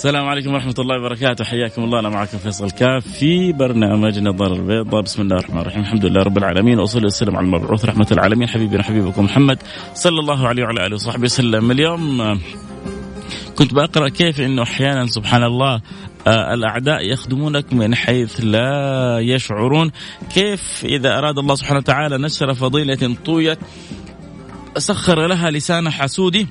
السلام 0.00 0.28
عليكم 0.28 0.54
ورحمة 0.54 0.74
الله 0.78 0.98
وبركاته. 0.98 1.44
حياكم 1.44 1.84
الله. 1.84 1.98
أنا 2.00 2.08
معكم 2.08 2.38
فيصل 2.38 2.70
كاف 2.70 3.08
في 3.08 3.52
برنامج 3.52 4.18
نظر 4.18 4.52
البيضاء 4.52 5.02
بسم 5.02 5.22
الله 5.22 5.36
الرحمن 5.36 5.60
الرحيم. 5.60 5.80
الحمد 5.80 6.04
لله 6.04 6.22
رب 6.22 6.38
العالمين 6.38 6.78
وأصلي 6.78 7.04
والسلام 7.04 7.36
على 7.36 7.44
المبعوث 7.44 7.84
رحمة 7.84 8.06
العالمين. 8.12 8.48
حبيبنا 8.48 8.82
حبيبكم 8.82 9.24
محمد 9.24 9.58
صلى 9.94 10.20
الله 10.20 10.48
عليه 10.48 10.62
وعلى 10.62 10.86
آله 10.86 10.94
وصحبه 10.94 11.22
وسلم. 11.22 11.70
اليوم 11.70 12.20
آه، 12.20 12.38
كنت 13.56 13.74
بقرأ 13.74 14.08
كيف 14.08 14.40
أنه 14.40 14.62
أحيانا 14.62 15.06
سبحان 15.06 15.44
الله 15.44 15.80
آه، 16.26 16.54
الأعداء 16.54 17.12
يخدمونك 17.12 17.72
من 17.72 17.94
حيث 17.94 18.40
لا 18.40 19.18
يشعرون. 19.20 19.90
كيف 20.34 20.84
إذا 20.84 21.18
أراد 21.18 21.38
الله 21.38 21.54
سبحانه 21.54 21.78
وتعالى 21.78 22.18
نشر 22.18 22.54
فضيلة 22.54 23.16
طويت 23.24 23.58
سخر 24.76 25.26
لها 25.26 25.50
لسان 25.50 25.90
حسودي 25.90 26.46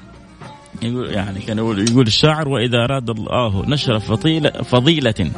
يقول 0.82 1.10
يعني 1.10 1.40
كان 1.40 1.58
يقول, 1.58 1.90
يقول 1.90 2.08
الشاعر 2.08 2.50
وإذا 2.50 2.78
أراد 2.84 3.10
الله 3.10 3.66
نشر 3.68 4.00
فضيلة, 4.00 4.50
فضيلة 4.50 5.32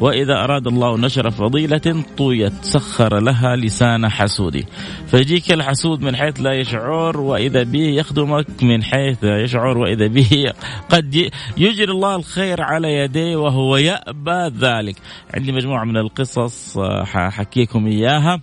وإذا 0.00 0.44
أراد 0.44 0.66
الله 0.66 0.98
نشر 0.98 1.30
فضيلة 1.30 2.04
طويت 2.16 2.52
سخر 2.62 3.18
لها 3.18 3.56
لسان 3.56 4.08
حسود. 4.08 4.64
فيجيك 5.06 5.52
الحسود 5.52 6.02
من 6.02 6.16
حيث 6.16 6.40
لا 6.40 6.52
يشعر 6.52 7.20
وإذا 7.20 7.62
به 7.62 7.88
يخدمك 7.88 8.62
من 8.62 8.82
حيث 8.82 9.24
لا 9.24 9.42
يشعر 9.42 9.78
وإذا 9.78 10.06
به 10.06 10.52
قد 10.90 11.30
يجري 11.56 11.92
الله 11.92 12.16
الخير 12.16 12.62
على 12.62 12.94
يديه 12.94 13.36
وهو 13.36 13.76
يأبى 13.76 14.56
ذلك. 14.58 14.96
عندي 15.34 15.52
مجموعة 15.52 15.84
من 15.84 15.96
القصص 15.96 16.78
ححكيكم 17.04 17.86
إياها. 17.86 18.40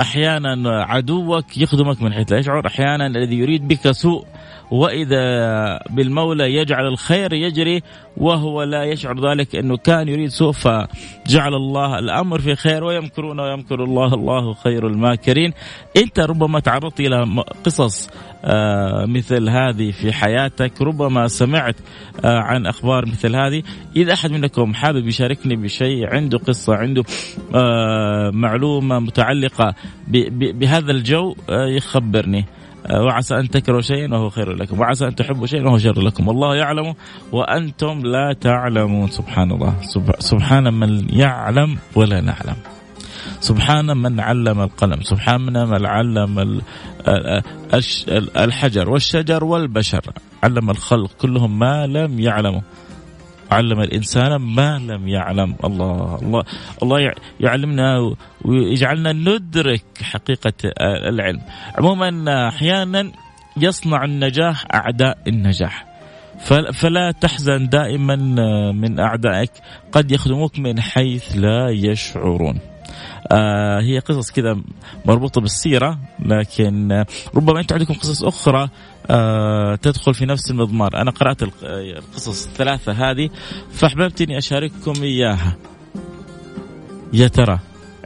أحيانا 0.00 0.84
عدوك 0.84 1.58
يخدمك 1.58 2.02
من 2.02 2.12
حيث 2.12 2.32
لا 2.32 2.38
يشعر 2.38 2.66
أحيانا 2.66 3.06
الذي 3.06 3.36
يريد 3.36 3.68
بك 3.68 3.90
سوء 3.90 4.26
وإذا 4.70 5.78
بالمولى 5.90 6.54
يجعل 6.54 6.86
الخير 6.86 7.32
يجري 7.32 7.82
وهو 8.16 8.62
لا 8.62 8.84
يشعر 8.84 9.30
ذلك 9.30 9.56
إنه 9.56 9.76
كان 9.76 10.08
يريد 10.08 10.28
سوء 10.28 10.52
فجعل 10.52 11.54
الله 11.54 11.98
الأمر 11.98 12.38
في 12.38 12.54
خير 12.54 12.84
ويمكرون 12.84 13.40
ويمكر 13.40 13.84
الله 13.84 14.14
الله 14.14 14.54
خير 14.54 14.86
الماكرين. 14.86 15.52
أنت 15.96 16.20
ربما 16.20 16.60
تعرضت 16.60 17.00
إلى 17.00 17.44
قصص 17.64 18.10
آه، 18.44 19.06
مثل 19.06 19.48
هذه 19.48 19.90
في 19.90 20.12
حياتك 20.12 20.82
ربما 20.82 21.28
سمعت 21.28 21.76
آه، 22.24 22.38
عن 22.38 22.66
أخبار 22.66 23.06
مثل 23.06 23.36
هذه. 23.36 23.62
إذا 23.96 24.12
أحد 24.12 24.30
منكم 24.30 24.74
حابب 24.74 25.08
يشاركني 25.08 25.56
بشيء 25.56 26.06
عنده 26.06 26.38
قصة 26.38 26.74
عنده 26.74 27.02
آه، 27.54 28.30
معلومة 28.30 28.98
متعلقة 28.98 29.74
بهذا 30.08 30.92
الجو 30.92 31.34
يخبرني. 31.50 32.44
وعسى 32.90 33.34
أن 33.34 33.50
تكرهوا 33.50 33.80
شيئا 33.80 34.14
وهو 34.14 34.30
خير 34.30 34.52
لكم. 34.52 34.80
وعسى 34.80 35.04
أن 35.06 35.14
تحبوا 35.14 35.46
شيئا 35.46 35.64
وهو 35.64 35.78
شر 35.78 36.00
لكم. 36.00 36.28
والله 36.28 36.56
يعلم 36.56 36.94
وأنتم 37.32 38.00
لا 38.04 38.32
تعلمون. 38.40 39.08
سبحان 39.08 39.50
الله. 39.52 39.74
سبحان 40.18 40.74
من 40.74 41.10
يعلم 41.10 41.78
ولا 41.94 42.20
نعلم. 42.20 42.56
سبحان 43.40 43.96
من 43.96 44.20
علم 44.20 44.60
القلم. 44.60 45.02
سبحان 45.02 45.40
من 45.42 45.86
علم 45.86 46.60
الحجر 48.36 48.90
والشجر 48.90 49.44
والبشر. 49.44 50.04
علم 50.44 50.70
الخلق 50.70 51.10
كلهم 51.20 51.58
ما 51.58 51.86
لم 51.86 52.20
يعلموا. 52.20 52.60
علم 53.50 53.80
الإنسان 53.80 54.36
ما 54.36 54.78
لم 54.78 55.08
يعلم. 55.08 55.56
الله 55.64 56.18
الله 56.22 56.42
الله 56.82 57.12
يعلمنا 57.40 58.14
ويجعلنا 58.44 59.12
ندرك 59.12 59.84
حقيقة 60.02 60.52
العلم. 61.08 61.40
عموما 61.78 62.24
أحيانا 62.48 63.12
يصنع 63.56 64.04
النجاح 64.04 64.64
أعداء 64.74 65.18
النجاح. 65.28 65.86
فلا 66.72 67.10
تحزن 67.20 67.68
دائما 67.68 68.16
من 68.72 69.00
أعدائك. 69.00 69.50
قد 69.92 70.12
يخدموك 70.12 70.58
من 70.58 70.80
حيث 70.80 71.36
لا 71.36 71.70
يشعرون. 71.70 72.58
آه 73.32 73.80
هي 73.80 73.98
قصص 73.98 74.30
كذا 74.30 74.56
مربوطة 75.04 75.40
بالسيرة 75.40 75.98
لكن 76.20 77.04
ربما 77.34 77.60
أنتم 77.60 77.76
عندكم 77.76 77.94
قصص 77.94 78.24
أخرى 78.24 78.68
آه 79.10 79.74
تدخل 79.74 80.14
في 80.14 80.26
نفس 80.26 80.50
المضمار. 80.50 81.00
أنا 81.00 81.10
قرأت 81.10 81.42
القصص 81.42 82.46
الثلاثة 82.46 82.92
هذه 82.92 83.30
فاحببت 83.72 84.20
اني 84.20 84.38
أشارككم 84.38 85.02
إياها. 85.02 85.56
يا 87.12 87.28
ترى 87.28 87.58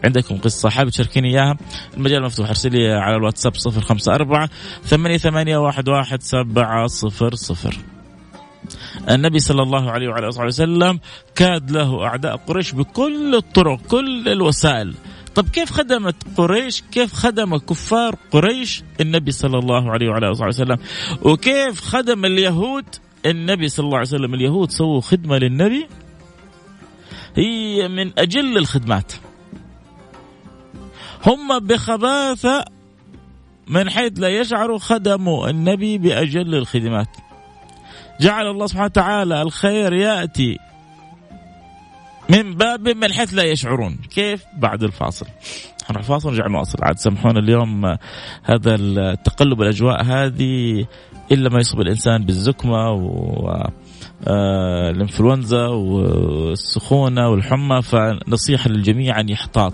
عندكم 0.05 0.37
قصة 0.37 0.71
حابب 0.71 0.91
تشاركيني 0.91 1.29
إياها؟ 1.29 1.57
المجال 1.97 2.23
مفتوح 2.23 2.49
أرسل 2.49 2.73
لي 2.73 2.93
على 2.93 3.17
الواتساب 3.17 3.55
صفر 3.55 3.81
خمسة 3.81 4.15
أربعة 4.15 4.51
ثمانية 4.85 5.17
ثمانية 5.17 5.57
واحد 5.59 5.89
واحد 5.89 6.23
سبعة 6.23 6.87
صفر 6.87 7.35
صفر. 7.35 7.77
النبي 9.11 9.39
صلى 9.39 9.63
الله 9.63 9.91
عليه 9.91 10.09
وعلى 10.09 10.29
آله 10.29 10.47
وسلم 10.47 11.01
كاد 11.35 11.71
له 11.71 12.05
أعداء 12.07 12.37
قريش 12.37 12.73
بكل 12.73 13.35
الطرق 13.35 13.81
كل 13.87 14.29
الوسائل. 14.29 14.95
طب 15.35 15.49
كيف 15.49 15.71
خدمت 15.71 16.17
قريش؟ 16.37 16.83
كيف 16.93 17.13
خدم 17.13 17.57
كفار 17.57 18.17
قريش 18.31 18.83
النبي 19.01 19.31
صلى 19.31 19.59
الله 19.59 19.91
عليه 19.91 20.09
وعلى 20.09 20.29
آله 20.29 20.47
وسلم؟ 20.47 20.79
وكيف 21.23 21.81
خدم 21.81 22.25
اليهود 22.25 22.85
النبي 23.27 23.69
صلى 23.69 23.85
الله 23.85 23.99
عليه 23.99 24.09
وسلم؟ 24.09 24.35
اليهود 24.35 24.71
سووا 24.71 25.01
خدمة 25.01 25.39
للنبي؟ 25.39 25.87
هي 27.37 27.89
من 27.89 28.19
أجل 28.19 28.59
الخدمات. 28.59 29.13
هم 31.27 31.59
بخباثة 31.59 32.65
من 33.67 33.91
حيث 33.91 34.13
لا 34.17 34.29
يشعروا 34.29 34.79
خدموا 34.79 35.51
النبي 35.51 35.99
بأجل 35.99 36.55
الخدمات. 36.55 37.17
جعل 38.21 38.47
الله 38.47 38.67
سبحانه 38.67 38.85
وتعالى 38.85 39.43
الخير 39.43 39.93
يأتي 39.93 40.59
من 42.29 42.55
باب 42.55 42.89
من 42.89 43.13
حيث 43.13 43.35
لا 43.35 43.43
يشعرون. 43.43 43.99
كيف؟ 44.15 44.45
بعد 44.59 44.83
الفاصل. 44.83 45.27
نروح 45.91 46.03
فاصل 46.03 46.29
ونرجع 46.29 46.47
نواصل 46.47 46.79
عاد 46.83 46.99
سامحونا 46.99 47.39
اليوم 47.39 47.87
هذا 48.43 48.75
التقلب 48.75 49.63
الأجواء 49.63 50.03
هذه 50.03 50.87
إلا 51.33 51.51
ما 51.51 51.59
يصيب 51.59 51.81
الإنسان 51.81 52.25
بالزكمة 52.25 52.91
و 52.91 53.65
آه، 54.29 54.91
الإنفلونزا 54.91 55.67
والسخونة 55.67 57.29
والحمى 57.29 57.83
فنصيحة 57.83 58.71
للجميع 58.71 59.21
أن 59.21 59.29
يحتاط. 59.29 59.73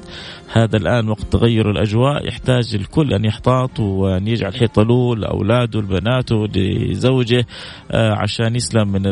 هذا 0.52 0.76
الآن 0.76 1.08
وقت 1.08 1.22
تغير 1.32 1.70
الأجواء 1.70 2.28
يحتاج 2.28 2.74
الكل 2.74 3.14
أن 3.14 3.24
يحتاط 3.24 3.80
وأن 3.80 4.28
يجعل 4.28 4.54
حيطة 4.54 4.82
له 4.82 5.16
لأولاده 5.16 5.80
لبناته 5.80 6.46
لزوجه 6.54 7.46
آه، 7.90 8.12
عشان 8.12 8.56
يسلم 8.56 8.88
من 8.92 9.06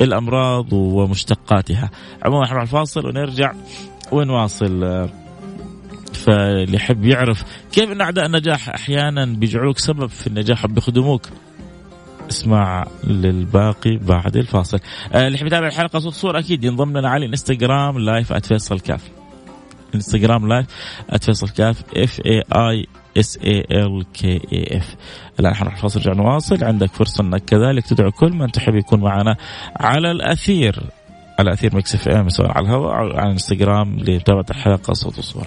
الأمراض 0.00 0.72
ومشتقاتها. 0.72 1.90
عموما 2.22 2.46
نروح 2.46 2.62
الفاصل 2.62 3.06
ونرجع 3.06 3.52
ونواصل 4.12 4.84
آه، 4.84 5.08
فاللي 6.12 6.76
يحب 6.76 7.04
يعرف 7.04 7.44
كيف 7.72 7.92
إن 7.92 8.00
أعداء 8.00 8.26
النجاح 8.26 8.68
أحيانا 8.68 9.24
بيجعلوك 9.24 9.78
سبب 9.78 10.06
في 10.06 10.26
النجاح 10.26 10.66
بيخدموك. 10.66 11.22
اسمع 12.30 12.86
للباقي 13.04 13.96
بعد 13.96 14.36
الفاصل. 14.36 14.78
آه، 15.12 15.26
اللي 15.26 15.34
يحب 15.34 15.46
يتابع 15.46 15.66
الحلقة 15.66 15.98
صوت 15.98 16.12
صوره 16.12 16.38
أكيد 16.38 16.64
ينضم 16.64 16.98
لنا 16.98 17.08
على 17.08 17.24
الانستغرام 17.26 17.98
live 17.98 18.32
@فيصل 18.32 18.80
كاف. 18.80 19.10
الانستغرام 19.88 20.48
live 20.48 20.66
@فيصل 21.20 21.48
كاف 21.48 21.82
F 21.96 22.20
A 22.26 22.42
I 22.52 22.86
S 23.16 23.38
A 23.44 23.60
L 23.70 24.04
K 24.12 24.40
A 24.52 24.78
F 24.78 24.96
الآن 25.40 25.54
حنروح 25.54 25.74
الفاصل 25.74 26.00
نرجع 26.00 26.12
نواصل. 26.12 26.64
عندك 26.64 26.90
فرصة 26.90 27.24
أنك 27.24 27.44
كذلك 27.44 27.86
تدعو 27.86 28.10
كل 28.10 28.32
من 28.32 28.52
تحب 28.52 28.74
يكون 28.74 29.00
معنا 29.00 29.36
على 29.76 30.10
الأثير. 30.10 30.82
على 31.38 31.52
أثير 31.52 31.76
Mix 31.76 31.94
FM 31.94 32.28
سواء 32.28 32.50
على 32.50 32.66
الهواء 32.66 32.90
أو 32.90 33.16
على 33.16 33.26
الانستغرام 33.26 33.98
لمتابعة 33.98 34.46
الحلقة 34.50 34.92
صوت 34.92 35.18
وصوره 35.18 35.46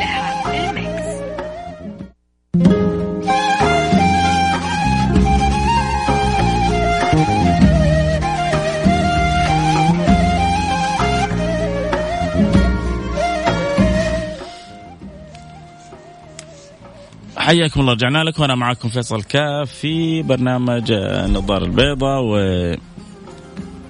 حياكم 17.51 17.81
الله. 17.81 17.93
رجعنا 17.93 18.23
لكم 18.23 18.41
وأنا 18.41 18.55
معكم 18.55 18.89
فيصل 18.89 19.23
كاف 19.23 19.71
في 19.71 20.21
برنامج 20.21 20.91
النظاره 20.91 21.65
البيضاء 21.65 22.21
و 22.21 22.33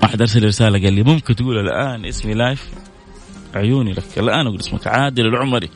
واحد 0.04 0.22
أرسل 0.22 0.46
رسالة 0.46 0.84
قال 0.84 0.94
لي 0.94 1.04
ممكن 1.04 1.36
تقول 1.36 1.58
الآن 1.58 2.06
اسمي 2.06 2.34
لايف؟ 2.34 2.70
عيوني 3.56 3.94
لك. 3.94 4.04
الآن 4.18 4.48
أقول 4.48 4.60
اسمك 4.60 4.88
عادل 4.88 5.26
العمري. 5.26 5.70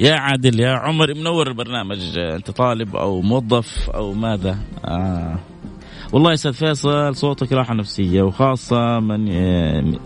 يا 0.00 0.14
عادل 0.14 0.60
يا 0.60 0.70
عمري 0.70 1.14
منور 1.14 1.48
البرنامج. 1.48 2.18
أنت 2.18 2.50
طالب 2.50 2.96
أو 2.96 3.20
موظف 3.20 3.90
أو 3.90 4.12
ماذا؟ 4.12 4.58
آه. 4.84 5.38
والله 6.12 6.30
يا 6.30 6.34
أستاذ 6.34 6.52
فيصل 6.52 7.16
صوتك 7.16 7.52
راحة 7.52 7.74
نفسية 7.74 8.22
وخاصة 8.22 9.00
من 9.00 9.30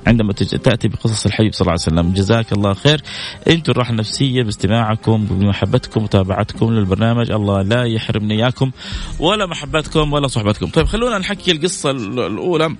عندما 0.06 0.32
تأتي 0.32 0.88
بقصص 0.88 1.26
الحبيب 1.26 1.52
صلى 1.52 1.60
الله 1.60 1.70
عليه 1.70 1.82
وسلم. 1.82 2.14
جزاك 2.14 2.52
الله 2.52 2.74
خير. 2.74 3.02
أنتم 3.48 3.72
الراحة 3.72 3.90
النفسية 3.90 4.42
باستماعكم 4.42 5.24
بمحبتكم 5.24 6.00
ومتابعتكم 6.00 6.70
للبرنامج. 6.74 7.30
الله 7.30 7.62
لا 7.62 7.84
يحرمني 7.84 8.34
إياكم 8.34 8.70
ولا 9.18 9.46
محبتكم 9.46 10.12
ولا 10.12 10.26
صحبتكم. 10.26 10.66
طيب 10.66 10.86
خلونا 10.86 11.18
نحكي 11.18 11.52
القصة 11.52 11.90
الأولى. 11.90 12.76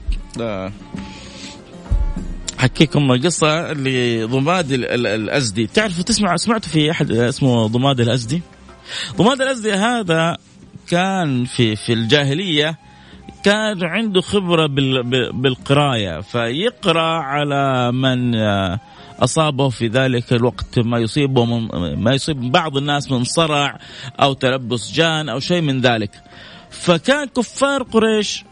حكيكم 2.59 3.13
قصة 3.25 3.73
لضماد 3.73 4.73
الأزدي. 4.73 5.67
تعرفوا 5.67 6.03
تسمع 6.03 6.37
سمعتوا 6.37 6.71
في 6.71 6.91
أحد 6.91 7.11
اسمه 7.11 7.67
ضماد 7.67 8.01
الأزدي؟ 8.01 8.43
ضماد 9.17 9.41
الأزدي 9.43 9.73
هذا 9.73 10.37
كان 10.89 11.45
في 11.45 11.77
في 11.77 11.93
الجاهلية 11.93 12.79
كان 13.43 13.85
عنده 13.85 14.21
خبرة 14.21 14.67
بالقراية 15.33 16.21
فيقرأ 16.21 17.03
على 17.03 17.93
من 17.93 18.35
أصابه 19.21 19.69
في 19.69 19.87
ذلك 19.87 20.33
الوقت 20.33 20.79
ما 20.79 20.99
يصيبه 20.99 21.44
من 21.44 21.94
ما 21.94 22.12
يصيب 22.12 22.53
بعض 22.53 22.77
الناس 22.77 23.12
من 23.12 23.25
صرع 23.25 23.79
أو 24.21 24.33
تلبس 24.33 24.93
جان 24.93 25.29
أو 25.29 25.41
شيء 25.41 25.61
من 25.61 25.81
ذلك. 25.81 26.11
فكان 26.71 27.27
كفار 27.27 27.83
قريش 27.83 28.44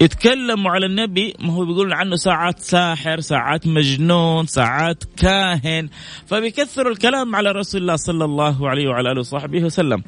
يتكلموا 0.00 0.70
على 0.70 0.86
النبي 0.86 1.34
ما 1.38 1.52
هو 1.52 1.64
بيقول 1.64 1.92
عنه 1.92 2.16
ساعات 2.16 2.58
ساحر 2.58 3.20
ساعات 3.20 3.66
مجنون 3.66 4.46
ساعات 4.46 5.04
كاهن 5.16 5.88
فبيكثروا 6.26 6.92
الكلام 6.92 7.36
على 7.36 7.52
رسول 7.52 7.80
الله 7.80 7.96
صلى 7.96 8.24
الله 8.24 8.68
عليه 8.68 8.88
وعلى 8.88 9.12
آله 9.12 9.20
وصحبه 9.20 9.64
وسلم. 9.64 10.02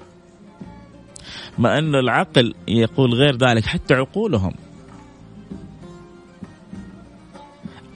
ما 1.58 1.78
أن 1.78 1.94
العقل 1.94 2.54
يقول 2.68 3.14
غير 3.14 3.36
ذلك 3.36 3.66
حتى 3.66 3.94
عقولهم. 3.94 4.54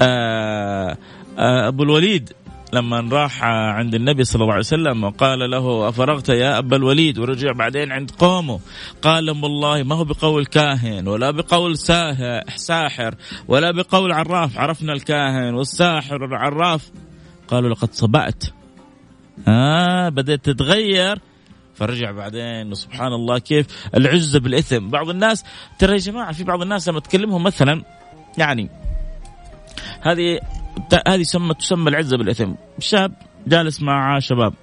آه 0.03 0.97
آه 1.39 1.69
أبو 1.69 1.83
الوليد 1.83 2.33
لما 2.73 3.09
راح 3.13 3.45
عند 3.45 3.95
النبي 3.95 4.25
صلى 4.25 4.43
الله 4.43 4.53
عليه 4.53 4.61
وسلم 4.61 5.05
وقال 5.05 5.51
له 5.51 5.89
أفرغت 5.89 6.29
يا 6.29 6.59
أبا 6.59 6.77
الوليد؟ 6.77 7.19
ورجع 7.19 7.53
بعدين 7.53 7.93
عند 7.93 8.11
قومه. 8.11 8.61
قال 9.03 9.27
لهم 9.27 9.45
والله 9.45 9.83
ما 9.83 9.95
هو 9.95 10.05
بقول 10.05 10.47
كاهن 10.47 11.09
ولا 11.09 11.31
بقول 11.31 11.79
ساحر 12.57 13.15
ولا 13.49 13.71
بقول 13.71 14.13
عراف 14.13 14.59
عرفنا 14.59 14.93
الكاهن 14.93 15.55
والساحر 15.55 16.23
والعراف. 16.23 16.91
قالوا 17.49 17.71
لقد 17.71 17.93
صبأت. 17.93 18.45
آه 19.49 20.09
بدأت 20.09 20.45
تتغير. 20.45 21.19
فرجع 21.75 22.11
بعدين 22.11 22.75
سبحان 22.75 23.13
الله 23.13 23.39
كيف 23.39 23.89
العزة 23.95 24.41
بالإثم. 24.41 24.89
بعض 24.89 25.09
الناس 25.09 25.45
ترى 25.79 25.93
يا 25.93 25.99
جماعة 25.99 26.33
في 26.33 26.45
بعض 26.45 26.63
الناس 26.63 26.89
لما 26.89 27.01
تكلمهم 27.01 27.43
مثلا 27.43 27.83
يعني 28.39 28.71
هذه 30.01 30.41
هذه 31.09 31.23
تسمى 31.23 31.55
تسمى 31.55 31.91
العزة 31.91 32.17
بالإثم. 32.17 32.55
شاب 32.79 33.15
جالس 33.47 33.83
مع 33.83 34.19
شباب 34.19 34.55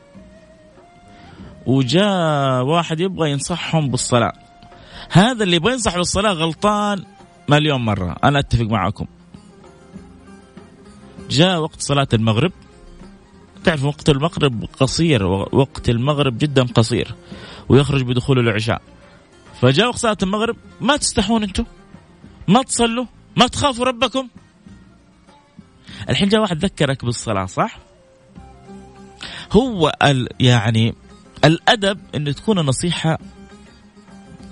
وجاء 1.65 2.63
واحد 2.63 2.99
يبغى 2.99 3.31
ينصحهم 3.31 3.89
بالصلاة. 3.89 4.33
هذا 5.11 5.43
اللي 5.43 5.55
يبغى 5.55 5.73
ينصح 5.73 5.97
بالصلاة 5.97 6.31
غلطان 6.31 7.03
مليون 7.49 7.81
مرة. 7.85 8.15
أنا 8.23 8.39
أتفق 8.39 8.65
معكم. 8.65 9.05
جاء 11.29 11.59
وقت 11.59 11.81
صلاة 11.81 12.07
المغرب. 12.13 12.51
تعرف 13.63 13.83
وقت 13.83 14.09
المغرب 14.09 14.69
قصير 14.79 15.23
وقت 15.51 15.89
المغرب 15.89 16.37
جدا 16.37 16.63
قصير 16.63 17.15
ويخرج 17.69 18.01
بدخول 18.03 18.39
العشاء. 18.39 18.81
فجاء 19.61 19.87
وقت 19.87 19.97
صلاة 19.97 20.17
المغرب 20.23 20.55
ما 20.81 20.97
تستحون 20.97 21.43
أنتم 21.43 21.65
ما 22.47 22.63
تصلوا 22.63 23.05
ما 23.37 23.47
تخافوا 23.47 23.85
ربكم. 23.85 24.27
الحين 26.09 26.29
جاء 26.29 26.41
واحد 26.41 26.65
ذكرك 26.65 27.05
بالصلاة 27.05 27.45
صح؟ 27.45 27.79
هو 29.51 29.93
ال 30.03 30.27
يعني 30.39 30.95
الأدب 31.45 31.99
أن 32.15 32.35
تكون 32.35 32.59
النصيحة 32.59 33.19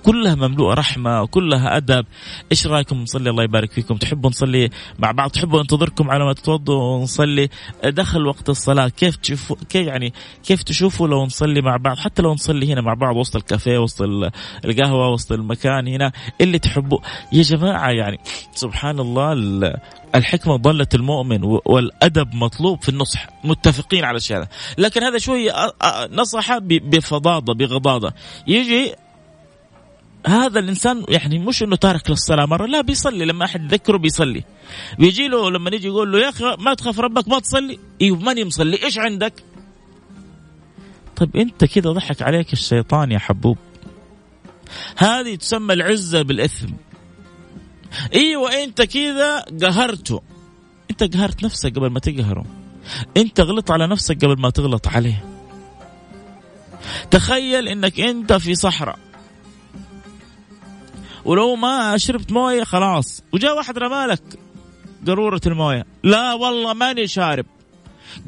كلها 0.08 0.36
مملوءة 0.36 0.74
رحمة 0.74 1.22
وكلها 1.22 1.78
أدب. 1.78 2.06
إيش 2.52 2.68
رأيكم 2.68 2.96
نصلي؟ 2.96 3.30
الله 3.30 3.44
يبارك 3.44 3.72
فيكم. 3.72 3.98
تحبوا 3.98 4.30
نصلي 4.30 4.70
مع 5.00 5.12
بعض؟ 5.12 5.30
تحبوا 5.30 5.62
انتظركم 5.62 6.12
على 6.12 6.26
ما 6.26 6.34
تتوضوا 6.34 6.84
ونصلي؟ 6.84 7.50
دخل 7.84 8.28
وقت 8.28 8.50
الصلاة. 8.50 8.88
كيف 8.88 9.16
تشوفوا 9.16 9.56
كيف 9.70 9.88
يعني 9.88 10.14
كيف 10.44 10.64
تشوفوا 10.64 11.08
لو 11.08 11.26
نصلي 11.26 11.62
مع 11.62 11.78
بعض؟ 11.78 11.98
حتى 11.98 12.22
لو 12.22 12.34
نصلي 12.34 12.74
هنا 12.74 12.82
مع 12.82 12.94
بعض 12.94 13.16
وسط 13.16 13.36
الكافيه 13.36 13.78
وسط 13.78 14.02
القهوة 14.66 15.10
وسط 15.10 15.32
المكان 15.32 15.88
هنا. 15.88 16.12
اللي 16.42 16.60
تحبوا 16.60 17.00
يا 17.34 17.42
جماعة 17.42 17.90
يعني 17.90 18.20
سبحان 18.54 19.00
الله 19.00 19.34
الحكمة 20.16 20.56
ضلت 20.56 20.96
المؤمن 20.96 21.44
والأدب 21.44 22.36
مطلوب 22.36 22.82
في 22.82 22.90
النصح. 22.90 23.28
متفقين 23.44 24.04
على 24.04 24.18
الشيء 24.18 24.38
هذا. 24.38 24.48
لكن 24.78 25.04
هذا 25.04 25.18
شوي 25.18 25.50
نصح 26.12 26.58
بفظاظة 26.58 27.54
بغضاضة 27.54 28.14
يجي 28.48 28.96
هذا 30.26 30.60
الإنسان 30.60 31.06
يعني 31.10 31.40
مش 31.40 31.64
إنه 31.64 31.76
تارك 31.76 32.10
للصلاه 32.10 32.46
مرة 32.46 32.66
لا 32.66 32.82
بيصلي. 32.82 33.26
لما 33.26 33.46
أحد 33.46 33.64
يذكره 33.64 33.98
بيصلي. 33.98 34.44
بيجي 35.00 35.28
له 35.28 35.52
لما 35.52 35.70
يجي 35.74 35.88
يقول 35.88 36.12
له 36.12 36.20
يا 36.20 36.30
أخي 36.30 36.44
ما 36.60 36.74
تخاف 36.74 37.00
ربك 37.00 37.28
ما 37.28 37.40
تصلي. 37.40 37.80
أيوه 38.02 38.20
ماني 38.20 38.46
مصلي 38.46 38.84
إيش 38.84 38.98
عندك؟ 38.98 39.34
طيب 41.16 41.38
أنت 41.38 41.66
كذا 41.66 41.92
ضحك 41.92 42.22
عليك 42.22 42.54
الشيطان 42.54 43.12
يا 43.12 43.20
حبوب. 43.20 43.58
هذه 44.98 45.36
تسمى 45.36 45.74
العزة 45.74 46.22
بالإثم. 46.22 46.68
أيوه 48.14 48.64
انت 48.64 48.82
كذا 48.82 49.40
قهرته 49.62 50.22
أنت 50.92 51.16
قهرت 51.16 51.44
نفسك 51.44 51.76
قبل 51.76 51.88
ما 51.88 52.00
تقهره. 52.00 52.46
أنت 53.18 53.40
غلط 53.42 53.72
على 53.72 53.88
نفسك 53.88 54.26
قبل 54.26 54.42
ما 54.42 54.50
تغلط 54.50 54.88
عليه. 54.88 55.26
تخيل 57.12 57.68
إنك 57.68 58.00
أنت 58.00 58.34
في 58.34 58.56
صحراء. 58.56 59.07
ولو 61.28 61.56
ما 61.56 61.98
شربت 61.98 62.32
موية 62.32 62.64
خلاص. 62.64 63.24
وجاء 63.34 63.58
واحد 63.58 63.78
رمالك 63.78 64.22
قارورة 65.08 65.42
الموية. 65.48 65.86
لا 66.04 66.34
والله 66.34 66.74
ماني 66.74 67.08
شارب. 67.08 67.46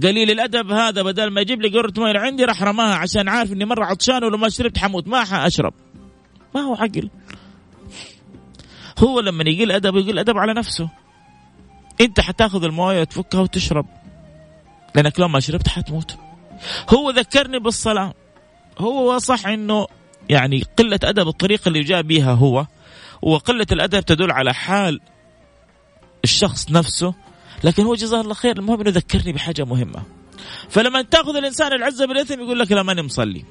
قليل 0.04 0.32
الادب 0.32 0.72
هذا 0.72 1.02
بدل 1.02 1.28
ما 1.32 1.42
يجيب 1.42 1.62
لي 1.62 1.70
قارورة 1.70 1.94
موية 1.98 2.20
عندي 2.20 2.46
راح 2.46 2.64
رماها 2.64 2.96
عشان 2.96 3.30
عارف 3.30 3.52
إني 3.52 3.66
مرة 3.66 3.86
عطشان 3.86 4.24
ولو 4.24 4.38
ما 4.38 4.50
شربت 4.50 4.78
حموت 4.78 5.08
ما 5.08 5.26
حاشرب 5.26 5.74
ما 6.56 6.62
هو 6.62 6.76
عقل. 6.76 7.10
هو 9.00 9.20
لما 9.20 9.44
يقل 9.50 9.72
ادب 9.72 9.96
يقل 9.96 10.20
ادب 10.20 10.38
على 10.38 10.54
نفسه. 10.54 10.90
أنت 12.02 12.20
حتاخذ 12.20 12.64
الموية 12.64 13.02
وتفكها 13.02 13.42
وتشرب. 13.42 13.86
لأنك 14.96 15.20
لو 15.20 15.28
ما 15.28 15.40
شربت 15.40 15.68
حتموت. 15.68 16.18
هو 16.90 17.10
ذكرني 17.10 17.60
بالصلاة. 17.60 18.14
هو 18.80 19.18
صح 19.18 19.48
إنه 19.48 19.88
يعني 20.30 20.64
قلة 20.78 21.00
أدب 21.04 21.28
الطريقة 21.28 21.70
اللي 21.70 21.80
جاء 21.80 22.02
بها 22.02 22.34
هو 22.34 22.66
وقلة 23.22 23.68
الأدب 23.72 24.00
تدل 24.00 24.32
على 24.32 24.54
حال 24.54 25.00
الشخص 26.24 26.72
نفسه. 26.72 27.14
لكن 27.64 27.84
هو 27.84 27.96
جزاه 27.96 28.22
الله 28.22 28.34
خير 28.34 28.58
المهم 28.58 28.82
إنه 28.82 28.90
ذكرني 28.90 29.34
بحاجة 29.34 29.66
مهمة. 29.66 30.04
فلما 30.70 31.02
تأخذ 31.02 31.36
الإنسان 31.36 31.74
العزة 31.74 32.06
بالإثم 32.06 32.42
يقول 32.42 32.60
لك 32.60 32.72
لا 32.72 32.84
ماني 32.84 33.02
مصلي. 33.02 33.46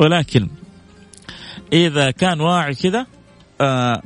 ولكن 0.00 0.48
إذا 1.72 2.10
كان 2.10 2.40
واعي 2.40 2.74
كذا 2.74 3.06
آه 3.60 4.02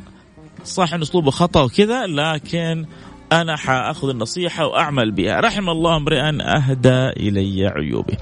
صح 0.65 0.95
إن 0.95 1.03
أسلوبه 1.03 1.31
خطأ 1.31 1.63
وكذا 1.63 2.07
لكن 2.07 2.87
أنا 3.33 3.57
حأخذ 3.57 4.09
النصيحة 4.09 4.67
وأعمل 4.67 5.11
بها. 5.11 5.41
رحم 5.41 5.71
الله 5.71 5.97
امرئا 5.97 6.39
أهدى 6.57 7.09
إلي 7.09 7.67
عيوبي 7.67 8.17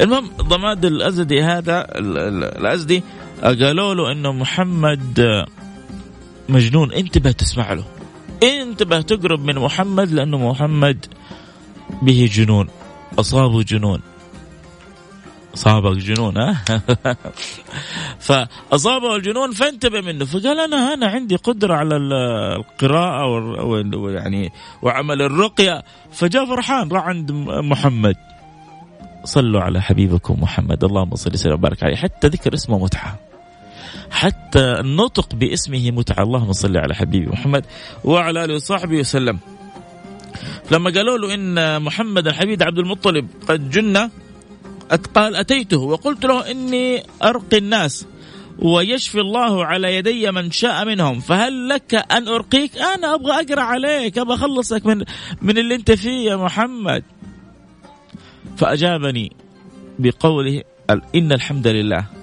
المهم 0.00 0.30
ضماد 0.36 0.84
الأزدي 0.84 1.42
هذا 1.42 1.86
الأزدي 1.98 3.02
قالوا 3.42 3.94
له 3.94 4.12
إنه 4.12 4.32
محمد 4.32 5.44
مجنون. 6.48 6.92
انتبه 6.92 7.32
تسمع 7.32 7.72
له. 7.72 7.84
انتبه 8.42 9.00
تقرب 9.00 9.40
من 9.44 9.58
محمد 9.58 10.12
لأنه 10.12 10.50
محمد 10.50 11.06
به 12.02 12.28
جنون. 12.32 12.68
أصابه 13.18 13.62
جنون. 13.62 14.00
أصابك 15.54 15.96
جنون 15.96 16.36
ها؟ 16.38 16.64
فأصابه 18.26 19.16
الجنون 19.16 19.50
فانتبه 19.52 20.00
منه. 20.00 20.24
فقال 20.24 20.60
أنا 20.60 20.94
أنا 20.94 21.06
عندي 21.06 21.36
قدرة 21.36 21.74
على 21.74 21.96
القراءة 21.96 23.26
ويعني 23.96 24.52
وعمل 24.82 25.22
الرقية. 25.22 25.82
فجاء 26.12 26.46
فرحان 26.46 26.88
راح 26.88 27.04
عند 27.04 27.32
محمد. 27.70 28.16
صلوا 29.24 29.60
على 29.60 29.82
حبيبكم 29.82 30.42
محمد. 30.42 30.84
اللهم 30.84 31.14
صل 31.14 31.32
وسلم 31.32 31.52
وبارك 31.52 31.82
عليه. 31.82 31.96
حتى 31.96 32.28
ذكر 32.28 32.54
اسمه 32.54 32.78
متعة 32.78 33.31
حتى 34.10 34.80
النطق 34.80 35.34
باسمه 35.34 35.90
متعة. 35.90 36.22
اللهم 36.22 36.52
صل 36.52 36.76
على 36.76 36.94
حبيبي 36.94 37.26
محمد 37.26 37.64
وعلى 38.04 38.44
آله 38.44 38.54
وصحبه 38.54 38.98
وسلم. 38.98 39.38
لما 40.70 40.90
قالوا 40.90 41.18
له 41.18 41.34
إن 41.34 41.82
محمد 41.82 42.26
الحبيب 42.26 42.62
عبد 42.62 42.78
المطلب 42.78 43.28
قد 43.48 43.70
جن 43.70 44.10
قال 45.14 45.36
أتيته 45.36 45.80
وقلت 45.80 46.24
له 46.24 46.50
إني 46.50 47.02
أرقي 47.22 47.58
الناس 47.58 48.06
ويشفي 48.58 49.20
الله 49.20 49.64
على 49.64 49.96
يدي 49.96 50.30
من 50.30 50.50
شاء 50.50 50.84
منهم. 50.84 51.20
فهل 51.20 51.68
لك 51.68 51.94
أن 51.94 52.28
أرقيك؟ 52.28 52.78
أنا 52.78 53.14
أبغى 53.14 53.32
أقرأ 53.32 53.62
عليك 53.62 54.18
أبغى 54.18 54.34
أخلصك 54.34 54.86
من, 54.86 55.04
من 55.42 55.58
اللي 55.58 55.74
أنت 55.74 55.90
فيه 55.92 56.30
يا 56.30 56.36
محمد. 56.36 57.02
فأجابني 58.56 59.32
بقوله 59.98 60.62
إن 61.14 61.32
الحمد 61.32 61.66
لله. 61.66 62.21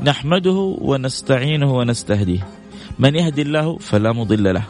نحمده 0.00 0.76
ونستعينه 0.80 1.74
ونستهديه. 1.74 2.46
من 2.98 3.14
يهدي 3.14 3.42
الله 3.42 3.78
فلا 3.78 4.12
مضل 4.12 4.54
له 4.54 4.62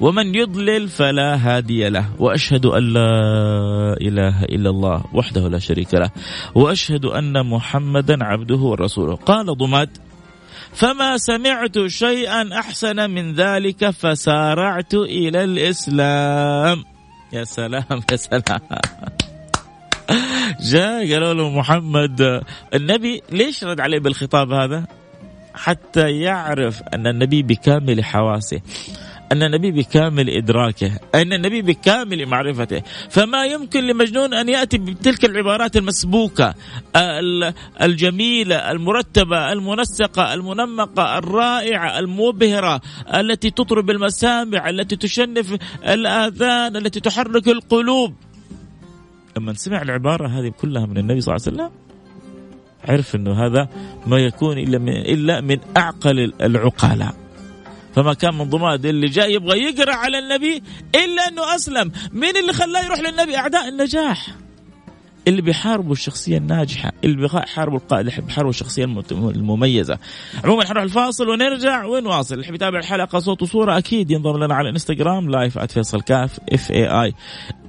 ومن 0.00 0.34
يضلل 0.34 0.88
فلا 0.88 1.34
هادي 1.34 1.88
له 1.88 2.04
وأشهد 2.18 2.66
أن 2.66 2.82
لا 2.92 3.10
إله 4.00 4.42
إلا 4.44 4.70
الله 4.70 5.04
وحده 5.14 5.48
لا 5.48 5.58
شريك 5.58 5.94
له 5.94 6.10
وأشهد 6.54 7.04
أن 7.04 7.46
محمدا 7.46 8.24
عبده 8.24 8.56
ورسوله. 8.56 9.14
قال 9.14 9.46
ضماد 9.46 9.90
فما 10.72 11.16
سمعت 11.16 11.86
شيئا 11.86 12.58
أحسن 12.58 13.10
من 13.10 13.34
ذلك 13.34 13.90
فسارعت 13.90 14.94
إلى 14.94 15.44
الإسلام. 15.44 16.84
يا 17.32 17.44
سلام 17.44 18.02
يا 18.10 18.16
سلام. 18.16 18.60
جاء 20.60 21.12
قالوا 21.12 21.34
له 21.34 21.50
محمد 21.50 22.42
النبي 22.74 23.22
ليش 23.32 23.64
رد 23.64 23.80
عليه 23.80 23.98
بالخطاب 23.98 24.52
هذا؟ 24.52 24.86
حتى 25.54 26.10
يعرف 26.10 26.82
أن 26.94 27.06
النبي 27.06 27.42
بكامل 27.42 28.04
حواسه 28.04 28.60
أن 29.32 29.42
النبي 29.42 29.70
بكامل 29.70 30.30
إدراكه 30.30 30.92
أن 31.14 31.32
النبي 31.32 31.62
بكامل 31.62 32.26
معرفته. 32.26 32.82
فما 33.10 33.44
يمكن 33.44 33.86
لمجنون 33.86 34.34
أن 34.34 34.48
يأتي 34.48 34.78
بتلك 34.78 35.24
العبارات 35.24 35.76
المسبوكة 35.76 36.54
الجميلة 37.82 38.70
المرتبة 38.70 39.52
المنسقة 39.52 40.34
المنمقة 40.34 41.18
الرائعة 41.18 41.98
المبهرة 41.98 42.80
التي 43.14 43.50
تطرب 43.50 43.90
المسامع 43.90 44.68
التي 44.68 44.96
تشنف 44.96 45.56
الآذان 45.86 46.76
التي 46.76 47.00
تحرك 47.00 47.48
القلوب. 47.48 48.14
لما 49.36 49.54
سمع 49.54 49.82
العبارة 49.82 50.28
هذه 50.28 50.52
كلها 50.60 50.86
من 50.86 50.98
النبي 50.98 51.20
صلى 51.20 51.36
الله 51.36 51.46
عليه 51.46 51.56
وسلم 51.56 51.70
عرف 52.84 53.14
أنه 53.14 53.46
هذا 53.46 53.68
ما 54.06 54.18
يكون 54.18 54.58
إلا 54.58 54.78
من, 54.78 54.92
إلا 54.92 55.40
من 55.40 55.58
أعقل 55.76 56.32
العقلاء. 56.40 57.14
فما 57.94 58.14
كان 58.14 58.34
من 58.34 58.50
ضماد 58.50 58.86
اللي 58.86 59.06
جاي 59.06 59.32
يبغى 59.32 59.58
يقرأ 59.58 59.94
على 59.94 60.18
النبي 60.18 60.62
إلا 60.94 61.28
إنه 61.28 61.54
أسلم. 61.54 61.92
مين 62.12 62.36
اللي 62.36 62.52
خلاه 62.52 62.84
يروح 62.84 63.00
للنبي؟ 63.00 63.36
أعداء 63.36 63.68
النجاح. 63.68 64.26
اللي 65.28 65.42
بيحاربوا 65.42 65.92
الشخصية 65.92 66.38
الناجحة 66.38 66.92
اللي 67.04 67.16
بيحاربوا 67.16 67.78
القائد 67.78 68.06
اللي 68.06 68.22
بيحاربوا 68.22 68.50
الشخصية 68.50 68.84
المميزة. 69.12 69.98
عموما 70.44 70.64
حنروح 70.64 70.82
الفاصل 70.82 71.28
ونرجع 71.28 71.84
ونواصل. 71.84 72.34
اللي 72.34 72.54
يتابع 72.54 72.78
الحلقة 72.78 73.18
صوت 73.18 73.42
وصورة 73.42 73.78
أكيد 73.78 74.10
ينضم 74.10 74.44
لنا 74.44 74.54
على 74.54 74.68
الانستغرام 74.68 75.30
live 75.30 75.58
@فيصل 75.58 76.00
كاف 76.00 76.40
F 76.52 76.70
A 76.70 76.86
I 77.02 77.14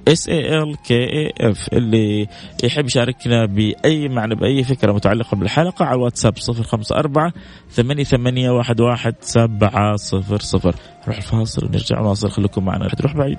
S 0.08 0.28
A 0.28 0.58
L 0.58 0.76
K 0.76 0.94
A 0.94 1.32
F 1.40 1.68
اللي 1.72 2.28
يحب 2.64 2.86
يشاركنا 2.86 3.46
بأي 3.46 4.08
معنى 4.08 4.34
بأي 4.34 4.64
فكرة 4.64 4.92
متعلقة 4.92 5.36
بالحلقة 5.36 5.84
على 5.84 5.96
الواتساب 5.96 6.34
054 6.48 7.32
ثمانية 7.70 8.04
ثمانية 8.04 8.50
واحد 8.50 8.80
واحد 8.80 9.14
سبعة 9.20 9.96
صفر 9.96 10.40
صفر. 10.40 10.74
نروح 11.04 11.16
الفاصل 11.16 11.66
ونرجع. 11.66 12.00
نواصل 12.00 12.30
خليكم 12.30 12.64
معنا. 12.64 12.84
لا 12.84 12.94
تروح 12.94 13.16
بعيد. 13.16 13.38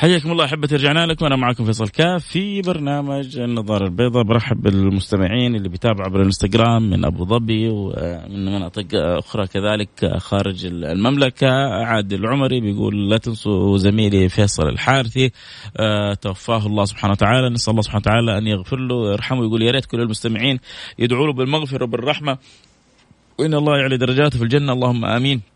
حياكم 0.00 0.32
الله 0.32 0.44
أحبتي 0.44 0.74
رجعنا 0.74 1.06
لكم. 1.06 1.26
أنا 1.26 1.36
معكم 1.36 1.64
فيصل 1.64 1.88
كاف 1.88 2.24
في 2.24 2.62
برنامج 2.62 3.38
النظارة 3.38 3.84
البيضاء. 3.84 4.22
برحب 4.22 4.62
بالمستمعين 4.62 5.54
اللي 5.54 5.68
بيتابعوا 5.68 6.06
عبر 6.06 6.20
الإنستغرام 6.20 6.90
من 6.90 7.04
أبو 7.04 7.24
ظبي 7.24 7.68
ومن 7.68 8.44
مناطق 8.44 8.86
أخرى 8.94 9.46
كذلك 9.46 10.16
خارج 10.18 10.66
المملكة. 10.66 11.50
عادل 11.84 12.20
العمري 12.20 12.60
بيقول 12.60 13.10
لا 13.10 13.18
تنسوا 13.18 13.78
زميلي 13.78 14.28
فيصل 14.28 14.68
الحارثي. 14.68 15.30
آه، 15.76 16.14
توفاه 16.14 16.66
الله 16.66 16.84
سبحانه 16.84 17.12
وتعالى. 17.12 17.48
نسأل 17.48 17.70
الله 17.70 17.82
سبحانه 17.82 18.00
وتعالى 18.00 18.38
أن 18.38 18.46
يغفر 18.46 18.76
له 18.76 18.94
ويرحمه. 18.94 19.44
يقول 19.44 19.62
يا 19.62 19.70
ريت 19.70 19.84
كل 19.86 20.00
المستمعين 20.00 20.58
يدعوا 20.98 21.26
له 21.26 21.32
بالمغفرة 21.32 21.84
وبالرحمه 21.84 22.38
وإن 23.38 23.54
الله 23.54 23.78
يعلي 23.78 23.96
درجاته 23.96 24.38
في 24.38 24.44
الجنة. 24.44 24.72
اللهم 24.72 25.04
آمين. 25.04 25.49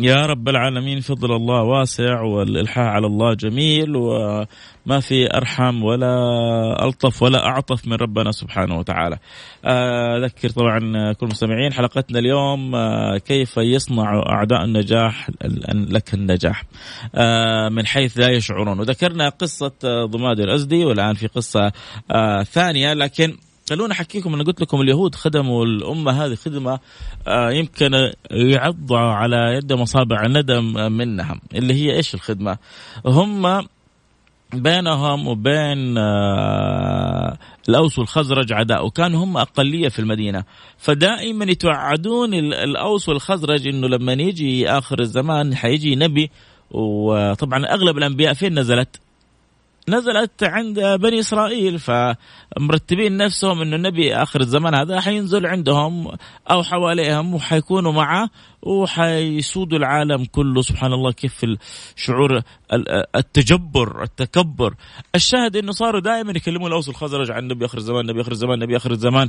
يا 0.00 0.26
رب 0.26 0.48
العالمين 0.48 1.00
فضل 1.00 1.36
الله 1.36 1.62
واسع 1.62 2.20
والإلحاح 2.20 2.86
على 2.86 3.06
الله 3.06 3.34
جميل 3.34 3.96
وما 3.96 5.00
في 5.00 5.36
أرحم 5.36 5.82
ولا 5.82 6.14
ألطف 6.84 7.22
ولا 7.22 7.46
أعطف 7.46 7.86
من 7.86 7.94
ربنا 7.94 8.32
سبحانه 8.32 8.78
وتعالى. 8.78 9.18
أذكر 10.24 10.48
طبعا 10.48 11.12
كل 11.12 11.26
المستمعين 11.26 11.72
حلقتنا 11.72 12.18
اليوم 12.18 12.74
آه، 12.74 13.18
كيف 13.18 13.56
يصنع 13.56 14.22
أعداء 14.28 14.64
النجاح 14.64 15.30
لك 15.74 16.14
النجاح. 16.14 16.64
آه، 17.14 17.68
من 17.68 17.86
حيث 17.86 18.18
لا 18.18 18.30
يشعرون. 18.30 18.80
وذكرنا 18.80 19.28
قصة 19.28 19.72
ضماد 20.04 20.40
الأزدي 20.40 20.84
والآن 20.84 21.14
في 21.14 21.26
قصة 21.26 21.72
آه، 22.10 22.42
ثانية 22.42 22.94
لكن 22.94 23.36
خلونا 23.68 23.92
احكيكم 23.92 24.34
أنا 24.34 24.44
قلت 24.44 24.60
لكم 24.60 24.80
اليهود 24.80 25.14
خدموا 25.14 25.64
الأمة 25.64 26.24
هذه 26.24 26.34
خدمة 26.34 26.78
آه 27.28 27.50
يمكن 27.50 28.12
يعض 28.30 28.92
على 28.92 29.54
يد 29.56 29.72
مصابع 29.72 30.26
ندم 30.26 30.92
منها 30.92 31.40
اللي 31.54 31.74
هي 31.74 31.96
إيش 31.96 32.14
الخدمة؟ 32.14 32.58
هم 33.06 33.66
بينهم 34.54 35.28
وبين 35.28 35.98
آه 35.98 37.38
الأوس 37.68 37.98
والخزرج 37.98 38.52
عداء 38.52 38.86
وكانوا 38.86 39.24
هم 39.24 39.36
أقلية 39.36 39.88
في 39.88 39.98
المدينة 39.98 40.44
فدائما 40.78 41.44
يتوعدون 41.44 42.34
الأوس 42.34 43.08
والخزرج 43.08 43.68
إنه 43.68 43.88
لما 43.88 44.12
يجي 44.12 44.70
آخر 44.70 45.00
الزمان 45.00 45.54
حيجي 45.56 45.96
نبي 45.96 46.30
وطبعا 46.70 47.66
أغلب 47.66 47.98
الأنبياء 47.98 48.34
فين 48.34 48.58
نزلت؟ 48.58 49.00
نزلت 49.88 50.44
عند 50.44 50.80
بني 50.80 51.18
إسرائيل 51.20 51.78
فمرتبين 51.78 53.16
نفسهم 53.16 53.62
إنه 53.62 53.76
النبي 53.76 54.14
آخر 54.14 54.40
الزمان 54.40 54.74
هذا 54.74 55.00
حينزل 55.00 55.46
عندهم 55.46 56.12
أو 56.50 56.62
حواليهم 56.62 57.34
وحيكونوا 57.34 57.92
معه 57.92 58.30
وحيسودوا 58.62 59.78
العالم 59.78 60.24
كله. 60.24 60.62
سبحان 60.62 60.92
الله 60.92 61.12
كيف 61.12 61.44
الشعور 61.96 62.42
التجبر 63.16 64.02
التكبر. 64.02 64.74
الشاهد 65.14 65.56
إنه 65.56 65.72
صاروا 65.72 66.00
دائما 66.00 66.32
يكلموا 66.36 66.68
الأوس 66.68 66.88
والخزرج 66.88 67.30
عن 67.30 67.42
النبي 67.42 67.64
آخر 67.64 67.78
الزمان 67.78 68.00
النبي 68.00 68.20
آخر 68.20 68.32
الزمان 68.32 68.54
النبي 68.54 68.76
آخر 68.76 68.90
الزمان. 68.90 69.28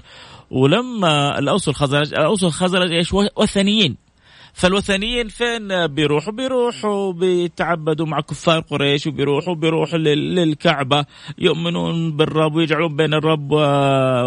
ولما 0.52 1.40
الأوس 1.40 1.68
والخزرج 1.68 2.14
الأوس 2.14 2.44
والخزرج 2.44 2.92
إيش؟ 2.92 3.14
وثنيين. 3.14 4.09
فالوثنيين 4.54 5.28
فين؟ 5.28 5.88
بيروحوا 5.88 6.34
بيروحوا 6.34 7.14
بيتعبدوا 7.14 8.06
مع 8.06 8.22
كفار 8.22 8.60
قريش 8.60 9.08
وبيروحوا 9.08 9.56
بيروحوا 9.56 9.98
للكعبة 9.98 11.06
يؤمنون 11.38 12.18
بالرب 12.18 12.56
ويجعلون 12.56 12.96
بين 12.96 13.14
الرب 13.14 13.52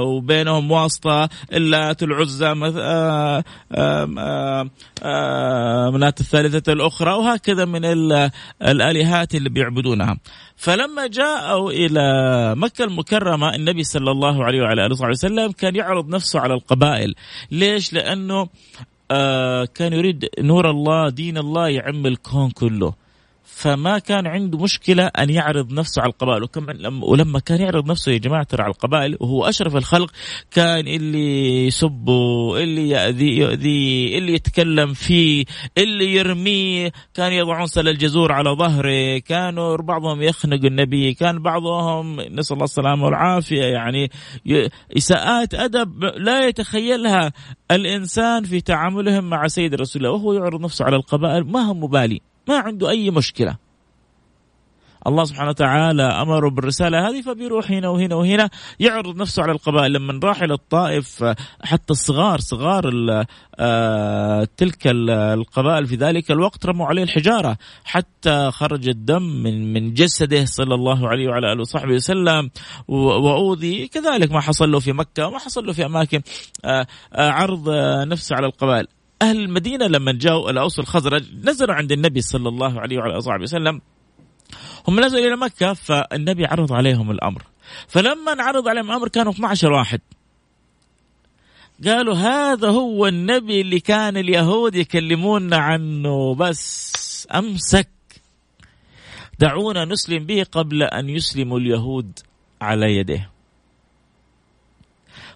وبينهم 0.06 0.70
واسطة 0.70 1.28
اللات 1.52 2.02
العزى 2.02 2.54
آه، 3.74 4.70
آه، 5.02 5.90
منات 5.90 6.20
الثالثة 6.20 6.72
الأخرى 6.72 7.12
وهكذا 7.12 7.64
من 7.64 7.84
الآلهات 8.62 9.34
اللي 9.34 9.48
بيعبدونها. 9.48 10.18
فلما 10.56 11.06
جاءوا 11.06 11.70
إلى 11.70 12.02
مكة 12.56 12.84
المكرمة 12.84 13.54
النبي 13.54 13.84
صلى 13.84 14.10
الله 14.10 14.44
عليه 14.44 14.62
وعلى 14.62 14.86
آله 14.86 15.10
وسلم 15.10 15.52
كان 15.52 15.76
يعرض 15.76 16.08
نفسه 16.08 16.40
على 16.40 16.54
القبائل. 16.54 17.14
ليش؟ 17.50 17.92
لأنه 17.92 18.48
آه 19.14 19.64
كان 19.64 19.92
يريد 19.92 20.28
نور 20.38 20.70
الله 20.70 21.08
دين 21.08 21.38
الله 21.38 21.68
يعم 21.68 22.06
الكون 22.06 22.50
كله. 22.50 23.01
فما 23.62 23.98
كان 23.98 24.26
عنده 24.26 24.58
مشكلة 24.58 25.06
أن 25.06 25.30
يعرض 25.30 25.72
نفسه 25.72 26.02
على 26.02 26.10
القبائل. 26.10 26.42
وكم 26.42 26.66
ولما 27.02 27.38
كان 27.38 27.60
يعرض 27.60 27.90
نفسه 27.90 28.12
يا 28.12 28.18
جماعة 28.18 28.42
ترى 28.42 28.62
على 28.62 28.70
القبائل 28.70 29.16
وهو 29.20 29.44
أشرف 29.44 29.76
الخلق 29.76 30.10
كان 30.50 30.88
اللي 30.88 31.66
يسبه 31.66 32.56
اللي 32.62 32.88
يأذي 32.88 33.38
يؤذيه 33.38 34.18
اللي 34.18 34.34
يتكلم 34.34 34.92
فيه 34.92 35.44
اللي 35.78 36.14
يرميه 36.14 36.92
كان 37.14 37.32
يضعون 37.32 37.66
سل 37.66 37.88
الجزور 37.88 38.32
على 38.32 38.50
ظهره 38.50 39.18
كانوا 39.18 39.76
بعضهم 39.76 40.22
يخنق 40.22 40.64
النبي 40.64 41.14
كان 41.14 41.42
بعضهم 41.42 42.20
نسأل 42.20 42.54
الله 42.54 42.64
السلامة 42.64 43.04
والعافية 43.04 43.64
يعني 43.64 44.10
إساءات 44.96 45.54
أدب 45.54 46.04
لا 46.04 46.46
يتخيلها 46.48 47.32
الإنسان 47.70 48.44
في 48.44 48.60
تعاملهم 48.60 49.24
مع 49.24 49.46
سيد 49.46 49.74
رسول 49.74 50.06
الله 50.06 50.16
وهو 50.16 50.32
يعرض 50.32 50.60
نفسه 50.60 50.84
على 50.84 50.96
القبائل 50.96 51.44
ما 51.52 51.60
هو 51.60 51.74
مبالي. 51.74 52.31
ما 52.48 52.58
عنده 52.58 52.90
أي 52.90 53.10
مشكلة. 53.10 53.56
الله 55.06 55.24
سبحانه 55.24 55.48
وتعالى 55.48 56.02
أمره 56.02 56.50
بالرسالة 56.50 57.08
هذه 57.08 57.22
فبيروح 57.22 57.70
هنا 57.70 57.88
وهنا 57.88 58.14
وهنا 58.14 58.50
يعرض 58.80 59.16
نفسه 59.16 59.42
على 59.42 59.52
القبائل. 59.52 59.92
لما 59.92 60.20
راح 60.24 60.42
إلى 60.42 60.54
الطائف 60.54 61.24
حتى 61.64 61.90
الصغار 61.90 62.40
صغار 62.40 62.92
آه، 63.58 64.48
تلك 64.56 64.86
القبائل 64.86 65.86
في 65.86 65.96
ذلك 65.96 66.30
الوقت 66.30 66.66
رموا 66.66 66.86
عليه 66.86 67.02
الحجارة. 67.02 67.56
حتى 67.84 68.50
خرج 68.50 68.88
الدم 68.88 69.22
من 69.22 69.72
من 69.72 69.94
جسده 69.94 70.44
صلى 70.44 70.74
الله 70.74 71.08
عليه 71.08 71.28
وعلى 71.28 71.52
آله 71.52 71.60
وصحبه 71.60 71.94
وسلم 71.94 72.50
وأوذي. 72.88 73.88
كذلك 73.88 74.32
ما 74.32 74.40
حصل 74.40 74.70
له 74.72 74.78
في 74.78 74.92
مكة 74.92 75.26
وما 75.26 75.38
حصل 75.38 75.66
له 75.66 75.72
في 75.72 75.86
أماكن 75.86 76.20
آه، 76.64 76.86
آه، 77.12 77.30
عرض 77.30 77.70
نفسه 78.08 78.36
على 78.36 78.46
القبائل. 78.46 78.86
أهل 79.22 79.40
المدينة 79.40 79.86
لما 79.86 80.12
جاءوا 80.12 80.50
الاوس 80.50 80.78
الخزرج 80.78 81.24
نزلوا 81.44 81.74
عند 81.74 81.92
النبي 81.92 82.20
صلى 82.20 82.48
الله 82.48 82.80
عليه 82.80 82.98
وعلى 82.98 83.18
آله 83.18 83.42
وسلم. 83.42 83.80
هم 84.88 85.00
نزلوا 85.00 85.26
إلى 85.26 85.36
مكة 85.36 85.72
فالنبي 85.72 86.46
عرض 86.46 86.72
عليهم 86.72 87.10
الأمر. 87.10 87.42
فلما 87.88 88.42
عرض 88.42 88.68
عليهم 88.68 88.90
الأمر 88.90 89.08
كانوا 89.08 89.32
12 89.32 89.72
واحد. 89.72 90.00
قالوا 91.84 92.14
هذا 92.14 92.68
هو 92.68 93.06
النبي 93.06 93.60
اللي 93.60 93.80
كان 93.80 94.16
اليهود 94.16 94.74
يكلمونا 94.74 95.56
عنه 95.56 96.34
بس 96.34 97.28
أمسك. 97.34 97.88
دعونا 99.38 99.84
نسلم 99.84 100.26
به 100.26 100.46
قبل 100.52 100.82
أن 100.82 101.08
يسلموا 101.08 101.58
اليهود 101.58 102.18
على 102.60 102.96
يديه 102.96 103.30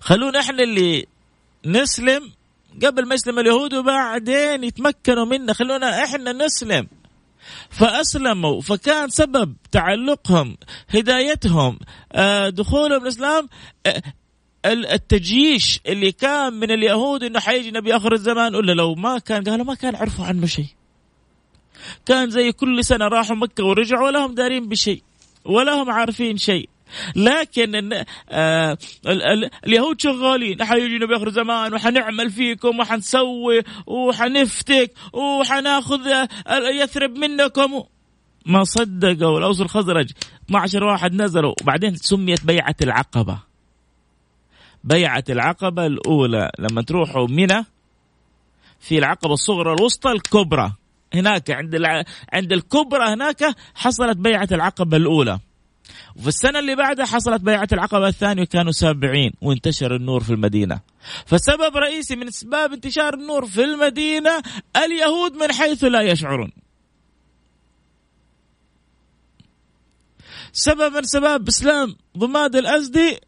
خلونا 0.01 0.40
إحنا 0.40 0.62
اللي 0.62 1.07
نسلم 1.66 2.33
قبل 2.85 3.07
ما 3.07 3.15
يسلم 3.15 3.39
اليهود 3.39 3.75
وبعدين 3.75 4.65
يتمكنوا 4.65 5.25
منا 5.25 5.53
خلونا 5.53 6.05
إحنا 6.05 6.33
نسلم. 6.33 6.87
فأسلموا 7.71 8.61
فكان 8.61 9.09
سبب 9.09 9.57
تعلقهم 9.73 10.57
هدايتهم 10.89 11.79
آه، 12.12 12.49
دخولهم 12.49 13.03
الإسلام 13.03 13.49
آه، 13.87 14.03
التجييش 14.67 15.81
اللي 15.87 16.12
كان 16.12 16.53
من 16.53 16.71
اليهود 16.71 17.23
إنه 17.23 17.41
حيجي 17.41 17.71
نبي 17.71 17.97
آخر 17.97 18.12
الزمان 18.12 18.55
ولا 18.55 18.73
لو 18.73 18.95
ما 18.95 19.19
كان 19.19 19.45
قالوا 19.45 19.65
ما 19.65 19.75
كان 19.75 19.97
عرفوا 19.97 20.25
عنه 20.25 20.47
شيء. 20.47 20.67
كان 22.07 22.31
زي 22.31 22.53
كل 22.53 22.85
سنة 22.85 23.09
راحوا 23.09 23.37
مكة 23.37 23.65
ورجعوا 23.65 24.07
ولا 24.07 24.27
هم 24.27 24.35
دارين 24.35 24.69
بشيء 24.69 25.03
ولا 25.45 25.73
هم 25.83 25.91
عارفين 25.91 26.37
شيء. 26.37 26.69
لكن 27.16 28.05
آه 28.31 28.79
اليهود 29.66 30.01
شغالين 30.01 30.64
حيجي 30.64 30.99
نبي 30.99 31.16
اخر 31.16 31.31
زمان 31.31 31.75
وحنعمل 31.75 32.31
فيكم 32.31 32.81
وحنسوي 32.81 33.62
وحنفتك 33.87 34.92
وحناخذ 35.12 36.27
يثرب 36.83 37.18
منكم. 37.18 37.83
ما 38.46 38.64
صدقوا 38.64 39.38
الأوس 39.38 39.61
الخزرج. 39.61 40.11
12 40.46 40.85
واحد 40.85 41.14
نزلوا 41.14 41.55
وبعدين 41.62 41.96
سميت 41.96 42.44
بيعة 42.44 42.77
العقبة. 42.83 43.38
بيعة 44.85 45.25
العقبة 45.31 45.87
الأولى 45.87 46.51
لما 46.59 46.83
تروحوا 46.83 47.27
منى 47.29 47.64
في 48.81 48.99
العقبة 48.99 49.33
الصغرى 49.33 49.72
الوسطى 49.72 50.12
الكبرى. 50.12 50.72
هناك 51.14 51.51
عند 51.51 52.05
عند 52.33 52.53
الكبرى 52.53 53.05
هناك 53.05 53.57
حصلت 53.75 54.16
بيعة 54.16 54.49
العقبة 54.53 54.96
الأولى. 54.96 55.38
وفي 56.16 56.29
السنة 56.29 56.59
اللي 56.59 56.77
بعدها 56.77 57.07
حصلت 57.07 57.40
بيعة 57.40 57.68
العقبة 57.72 58.09
الثانية 58.09 58.42
وكانوا 58.42 58.72
سابعين 58.72 59.33
وانتشر 59.42 59.96
النور 59.96 60.22
في 60.22 60.31
المدينة. 60.31 60.81
فسبب 61.27 61.77
رئيسي 61.77 62.16
من 62.16 62.29
أسباب 62.29 62.72
انتشار 62.72 63.14
النور 63.14 63.46
في 63.46 63.64
المدينة 63.64 64.42
اليهود 64.77 65.33
من 65.33 65.53
حيث 65.53 65.85
لا 65.85 66.01
يشعرون. 66.01 66.53
سبب 70.53 70.96
من 70.96 71.03
سبب 71.03 71.49
إسلام 71.49 71.96
ضماد 72.18 72.57
الأزدي 72.57 73.20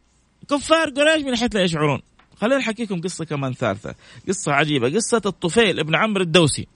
كفار 0.49 0.89
قريش 0.89 1.23
من 1.23 1.35
حيث 1.35 1.55
لا 1.55 1.61
يشعرون. 1.61 2.01
خلينا 2.41 2.57
نحكيكم 2.57 3.01
قصة 3.01 3.25
كمان 3.25 3.53
ثالثة. 3.53 3.95
قصة 4.27 4.51
عجيبة. 4.51 4.89
قصة 4.89 5.21
الطفيل 5.25 5.79
ابن 5.79 5.95
عمرو 5.95 6.23
الدوسي. 6.23 6.67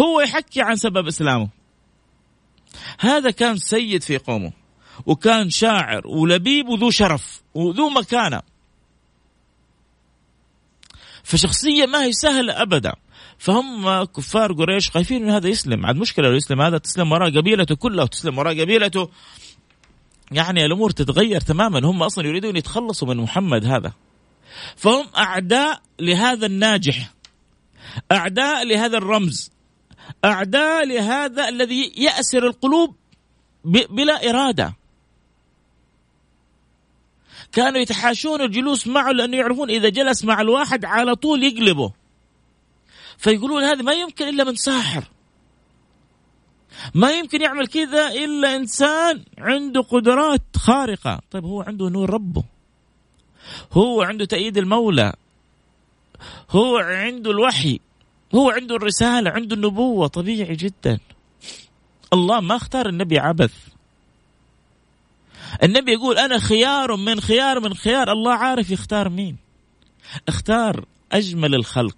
هو 0.00 0.20
يحكي 0.20 0.62
عن 0.62 0.76
سبب 0.76 1.06
إسلامه. 1.06 1.48
هذا 2.98 3.30
كان 3.30 3.56
سيد 3.56 4.02
في 4.02 4.18
قومه. 4.18 4.59
وكان 5.06 5.50
شاعر 5.50 6.06
ولبيب 6.06 6.68
وذو 6.68 6.90
شرف 6.90 7.42
وذو 7.54 7.88
مكانة. 7.88 8.42
فشخصية 11.24 11.86
ما 11.86 12.04
هي 12.04 12.12
سهلة 12.12 12.62
أبدا. 12.62 12.92
فهم 13.38 14.04
كفار 14.04 14.52
قريش 14.52 14.90
خايفين 14.90 15.22
من 15.22 15.30
هذا 15.30 15.48
يسلم. 15.48 15.86
عاد 15.86 15.96
مشكلة 15.96 16.28
لو 16.28 16.34
يسلم 16.34 16.60
هذا 16.62 16.78
تسلم 16.78 17.12
وراء 17.12 17.38
قبيلته 17.38 17.74
كلها 17.74 18.04
وتسلم 18.04 18.38
وراء 18.38 18.60
قبيلته. 18.60 19.08
يعني 20.32 20.66
الأمور 20.66 20.90
تتغير 20.90 21.40
تماما. 21.40 21.90
هم 21.90 22.02
أصلا 22.02 22.26
يريدون 22.26 22.56
يتخلصوا 22.56 23.08
من 23.08 23.16
محمد 23.16 23.64
هذا. 23.64 23.92
فهم 24.76 25.06
أعداء 25.16 25.82
لهذا 26.00 26.46
الناجح. 26.46 27.12
أعداء 28.12 28.64
لهذا 28.64 28.98
الرمز. 28.98 29.52
أعداء 30.24 30.86
لهذا 30.86 31.48
الذي 31.48 31.92
يأسر 31.96 32.46
القلوب 32.46 32.96
بلا 33.64 34.30
إرادة. 34.30 34.79
كانوا 37.52 37.80
يتحاشون 37.80 38.40
الجلوس 38.40 38.86
معه 38.86 39.10
لأنه 39.12 39.36
يعرفون 39.36 39.70
إذا 39.70 39.88
جلس 39.88 40.24
مع 40.24 40.40
الواحد 40.40 40.84
على 40.84 41.14
طول 41.14 41.44
يقلبه. 41.44 41.92
فيقولون 43.18 43.62
هذا 43.62 43.82
ما 43.82 43.92
يمكن 43.92 44.28
إلا 44.28 44.44
من 44.44 44.56
ساحر. 44.56 45.04
ما 46.94 47.10
يمكن 47.10 47.40
يعمل 47.40 47.66
كذا 47.66 48.08
إلا 48.08 48.56
إنسان 48.56 49.24
عنده 49.38 49.80
قدرات 49.80 50.42
خارقة. 50.56 51.20
طيب 51.30 51.44
هو 51.44 51.62
عنده 51.62 51.88
نور 51.88 52.10
ربه. 52.10 52.44
هو 53.72 54.02
عنده 54.02 54.24
تأييد 54.24 54.58
المولى. 54.58 55.12
هو 56.50 56.76
عنده 56.76 57.30
الوحي. 57.30 57.80
هو 58.34 58.50
عنده 58.50 58.76
الرسالة 58.76 59.30
عنده 59.30 59.56
النبوة. 59.56 60.06
طبيعي 60.06 60.56
جدا. 60.56 60.98
الله 62.12 62.40
ما 62.40 62.56
اختار 62.56 62.88
النبي 62.88 63.18
عبث. 63.18 63.52
النبي 65.62 65.92
يقول 65.92 66.18
أنا 66.18 66.38
خيار 66.38 66.96
من 66.96 67.20
خيار 67.20 67.60
من 67.60 67.74
خيار 67.74 68.12
الله 68.12 68.32
عارف 68.32 68.70
يختار 68.70 69.08
مين. 69.08 69.36
اختار 70.28 70.84
أجمل 71.12 71.54
الخلق 71.54 71.96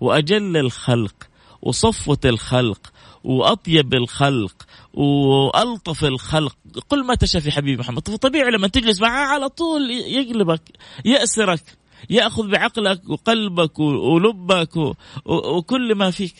وأجل 0.00 0.56
الخلق 0.56 1.14
وصفوة 1.62 2.18
الخلق 2.24 2.92
وأطيب 3.24 3.94
الخلق 3.94 4.66
وألطف 4.94 6.04
الخلق. 6.04 6.56
قل 6.90 7.06
ما 7.06 7.14
تشاء 7.14 7.42
في 7.42 7.50
حبيبي 7.50 7.80
محمد. 7.80 8.02
طبيعي 8.02 8.50
لما 8.50 8.68
تجلس 8.68 9.00
معاه 9.00 9.26
على 9.26 9.48
طول 9.48 9.90
يقلبك 9.90 10.62
يأسرك 11.04 11.62
يأخذ 12.10 12.48
بعقلك 12.48 13.08
وقلبك 13.08 13.78
ولبك 13.78 14.96
وكل 15.26 15.94
ما 15.94 16.10
فيك. 16.10 16.34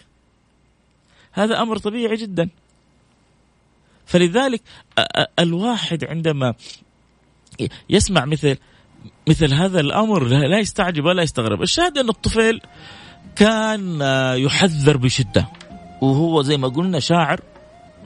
هذا 1.32 1.62
أمر 1.62 1.78
طبيعي 1.78 2.16
جدا. 2.16 2.48
فلذلك 4.06 4.62
الواحد 5.38 6.04
عندما 6.04 6.54
يسمع 7.90 8.24
مثل 8.24 8.56
مثل 9.28 9.54
هذا 9.54 9.80
الأمر 9.80 10.24
لا 10.24 10.58
يستعجب 10.58 11.04
ولا 11.04 11.22
يستغرب. 11.22 11.62
الشاهد 11.62 11.98
أن 11.98 12.08
الطفل 12.08 12.60
كان 13.36 14.00
يحذر 14.36 14.96
بشدة. 14.96 15.48
وهو 16.02 16.42
زي 16.42 16.56
ما 16.56 16.68
قلنا 16.68 17.00
شاعر 17.00 17.40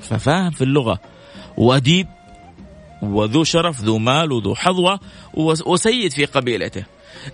ففاهم 0.01 0.51
في 0.51 0.65
اللغة. 0.65 1.01
وأديب 1.57 2.07
وذو 3.03 3.45
شرف 3.45 3.81
ذو 3.81 3.99
مال 3.99 4.33
وذو 4.33 4.55
حظوة 4.55 5.01
وسيد 5.67 6.13
في 6.13 6.25
قبيلته. 6.25 6.85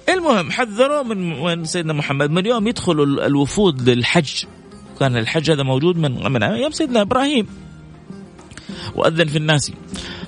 المهم 0.09 0.51
حذروا 0.51 1.03
من 1.03 1.43
من 1.43 1.65
سيدنا 1.65 1.93
محمد. 1.93 2.31
من 2.31 2.47
يوم 2.47 2.69
يدخل 2.69 2.93
الوفود 3.03 3.89
للحج. 3.89 4.45
كان 5.01 5.17
الحج 5.17 5.51
هذا 5.51 5.63
موجود 5.63 5.97
من 5.97 6.33
من 6.33 6.43
أيام 6.43 6.71
سيدنا 6.71 7.01
إبراهيم. 7.01 7.66
وأذن 8.95 9.27
في 9.27 9.39
الناس. 9.39 9.73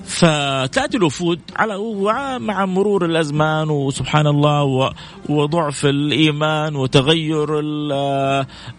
فتأتي 0.04 0.96
الوفود 0.96 1.40
على 1.56 1.74
مع 2.38 2.66
مرور 2.66 3.04
الأزمان 3.04 3.70
وسبحان 3.70 4.26
الله 4.26 4.92
وضعف 5.28 5.86
الإيمان 5.86 6.76
وتغير 6.76 7.60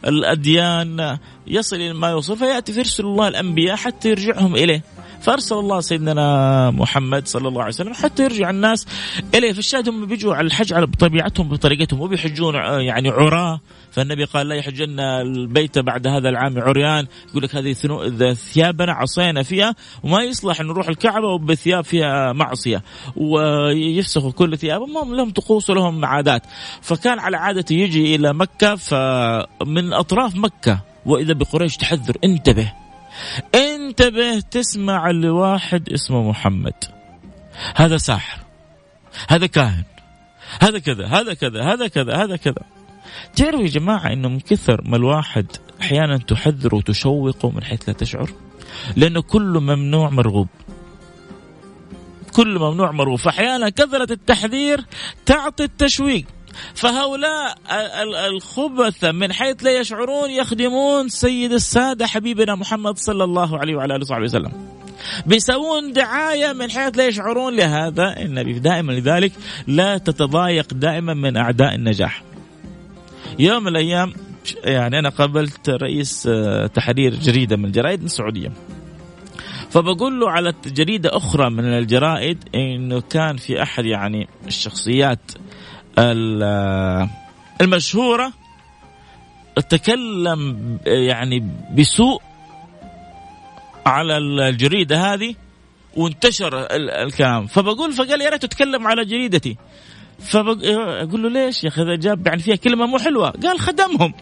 الأديان. 0.05 1.17
يصل 1.47 1.75
إلى 1.75 1.93
ما 1.93 2.09
يوصل 2.09 2.37
فيأتي 2.37 2.73
فيرسل 2.73 3.05
الله 3.05 3.27
الأنبياء 3.27 3.75
حتى 3.75 4.09
يرجعهم 4.09 4.55
إليه. 4.55 4.83
فأرسل 5.21 5.55
الله 5.55 5.81
سيدنا 5.81 6.71
محمد 6.71 7.27
صلى 7.27 7.47
الله 7.47 7.61
عليه 7.61 7.73
وسلم 7.73 7.93
حتى 7.93 8.23
يرجع 8.23 8.49
الناس 8.49 8.87
إليه. 9.35 9.53
فالشاهد 9.53 9.89
هم 9.89 10.05
بيجوا 10.05 10.35
على 10.35 10.47
الحج 10.47 10.73
على 10.73 10.85
بطبيعتهم 10.85 11.49
بطريقتهم 11.49 12.01
وبيحجون 12.01 12.55
يعني 12.55 13.09
عراة. 13.09 13.59
فالنبي 13.91 14.23
قال 14.23 14.47
لا 14.47 14.55
يحجن 14.55 14.99
البيت 14.99 15.79
بعد 15.79 16.07
هذا 16.07 16.29
العام 16.29 16.59
عريان. 16.59 17.07
يقول 17.29 17.43
لك 17.43 17.55
هذه 17.55 17.73
ثيابنا 18.33 18.91
عصينا 18.93 19.43
فيها 19.43 19.75
وما 20.03 20.23
يصلح 20.23 20.61
نروح 20.61 20.87
الكعبة 20.87 21.27
وبثياب 21.27 21.83
فيها 21.83 22.33
معصية. 22.33 22.83
ويفسخوا 23.15 24.31
كل 24.31 24.57
ثيابهم 24.57 25.15
لهم 25.15 25.29
طقوس 25.29 25.69
ولهم 25.69 26.05
عادات. 26.05 26.41
فكان 26.81 27.19
على 27.19 27.37
عادته 27.37 27.73
يجي 27.73 28.15
إلى 28.15 28.33
مكة 28.33 28.75
فمن 28.75 29.93
أطراف 29.93 30.35
مكة 30.35 30.79
وإذا 31.05 31.33
بقريش 31.33 31.77
تحذر 31.77 32.17
انتبه. 32.23 32.73
انتبه 33.55 34.39
تسمع 34.39 35.11
لواحد 35.11 35.89
اسمه 35.89 36.29
محمد. 36.29 36.73
هذا 37.75 37.97
ساحر 37.97 38.39
هذا 39.29 39.47
كاهن 39.47 39.83
هذا 40.61 40.79
كذا 40.79 41.07
هذا 41.07 41.33
كذا 41.33 41.63
هذا 41.63 41.87
كذا 41.87 42.15
هذا 42.23 42.35
كذا. 42.35 42.63
تعرفوا 43.35 43.61
يا 43.61 43.67
جماعة 43.67 44.13
أنه 44.13 44.29
من 44.29 44.39
كثر 44.39 44.81
ما 44.85 44.97
الواحد 44.97 45.45
أحيانا 45.81 46.17
تحذر 46.17 46.75
وتشوقه 46.75 47.49
من 47.49 47.63
حيث 47.63 47.89
لا 47.89 47.93
تشعر؟ 47.93 48.31
لأنه 48.95 49.21
كله 49.21 49.59
ممنوع 49.59 50.09
مرغوب. 50.09 50.47
كل 52.33 52.59
ممنوع 52.59 52.91
مرغوب. 52.91 53.17
فأحيانا 53.17 53.69
كثرة 53.69 54.13
التحذير 54.13 54.85
تعطي 55.25 55.63
التشويق. 55.63 56.25
فهؤلاء 56.75 57.57
الخبث 58.27 59.05
من 59.05 59.33
حيث 59.33 59.63
لا 59.63 59.79
يشعرون 59.79 60.29
يخدمون 60.29 61.09
سيد 61.09 61.51
السادة 61.51 62.07
حبيبنا 62.07 62.55
محمد 62.55 62.97
صلى 62.97 63.23
الله 63.23 63.59
عليه 63.59 63.75
وعلى 63.75 63.95
آله 63.95 64.03
وصحبه 64.03 64.23
وسلم. 64.23 64.51
بيسوون 65.25 65.93
دعاية 65.93 66.53
من 66.53 66.71
حيث 66.71 66.97
لا 66.97 67.07
يشعرون 67.07 67.55
لهذا. 67.55 68.21
النبي 68.21 68.59
دائما 68.59 68.91
لذلك 68.91 69.31
لا 69.67 69.97
تتضايق 69.97 70.73
دائما 70.73 71.13
من 71.13 71.37
أعداء 71.37 71.75
النجاح. 71.75 72.23
يوم 73.39 73.63
من 73.63 73.67
الأيام 73.67 74.13
يعني 74.63 74.99
أنا 74.99 75.09
قابلت 75.09 75.69
رئيس 75.69 76.27
آه، 76.27 76.67
تحرير 76.67 77.15
جريدة 77.15 77.57
من 77.57 77.65
الجرائد 77.65 78.03
السعودية. 78.03 78.51
فبقول 79.69 80.19
له 80.19 80.31
على 80.31 80.53
جريدة 80.65 81.17
أخرى 81.17 81.49
من 81.49 81.65
الجرائد 81.65 82.43
إنه 82.55 83.01
كان 83.01 83.37
في 83.37 83.63
أحد 83.63 83.85
يعني 83.85 84.27
الشخصيات 84.47 85.31
المشهورة 87.61 88.33
تكلم 89.69 90.77
يعني 90.85 91.51
بسوء 91.77 92.21
على 93.85 94.17
الجريدة 94.17 95.13
هذه 95.13 95.35
وانتشر 95.97 96.67
الكلام. 96.71 97.47
فبقول 97.47 97.93
فقال 97.93 98.21
يا 98.21 98.29
ريت 98.29 98.41
تتكلم 98.41 98.87
على 98.87 99.05
جريدتي. 99.05 99.57
فبقول 100.19 101.23
له 101.23 101.29
ليش 101.29 101.63
يا 101.63 101.69
أخي؟ 101.69 101.97
جاب 101.97 102.27
يعني 102.27 102.41
فيها 102.41 102.55
كلمة 102.55 102.85
مو 102.85 102.97
حلوة. 102.97 103.29
قال 103.29 103.59
خدمهم. 103.59 104.13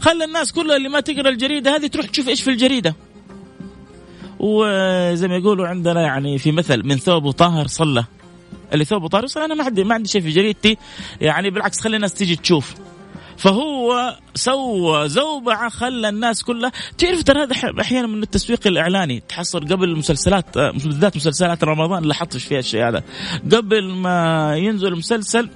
خلى 0.00 0.24
الناس 0.24 0.52
كلها 0.52 0.76
اللي 0.76 0.88
ما 0.88 1.00
تقرأ 1.00 1.28
الجريدة 1.28 1.76
هذه 1.76 1.86
تروح 1.86 2.06
تشوف 2.06 2.28
إيش 2.28 2.42
في 2.42 2.50
الجريدة. 2.50 2.94
وزي 4.38 5.28
ما 5.28 5.36
يقولوا 5.36 5.66
عندنا 5.66 6.02
يعني 6.02 6.38
في 6.38 6.52
مثل 6.52 6.86
من 6.86 6.96
ثوب 6.96 7.30
طاهر 7.30 7.66
صلى. 7.66 8.04
اللي 8.72 8.84
ثوبه 8.84 9.08
طاري 9.08 9.26
أنا 9.36 9.54
ما 9.54 9.64
عندي 9.64 9.84
ما 9.84 9.94
عندي 9.94 10.08
شيء 10.08 10.20
في 10.20 10.30
جريدتي. 10.30 10.76
يعني 11.20 11.50
بالعكس 11.50 11.80
خلي 11.80 11.96
الناس 11.96 12.14
تيجي 12.14 12.36
تشوف. 12.36 12.74
فهو 13.36 14.16
سوى 14.34 15.08
زوبعة 15.08 15.68
خلى 15.68 16.08
الناس 16.08 16.42
كلها 16.42 16.72
تعرف 16.98 17.22
ترى 17.22 17.42
هذا 17.42 17.54
أحيانا 17.80 18.06
من 18.06 18.22
التسويق 18.22 18.66
الإعلاني 18.66 19.22
تحصل 19.28 19.60
قبل 19.60 19.88
المسلسلات 19.88 20.58
بالذات 20.58 21.16
مسلسلات 21.16 21.64
رمضان. 21.64 22.12
حطش 22.12 22.44
فيها 22.44 22.58
الشيء 22.58 22.88
هذا. 22.88 23.02
قبل 23.52 23.92
ما 23.92 24.56
ينزل 24.56 24.86
المسلسل 24.86 25.48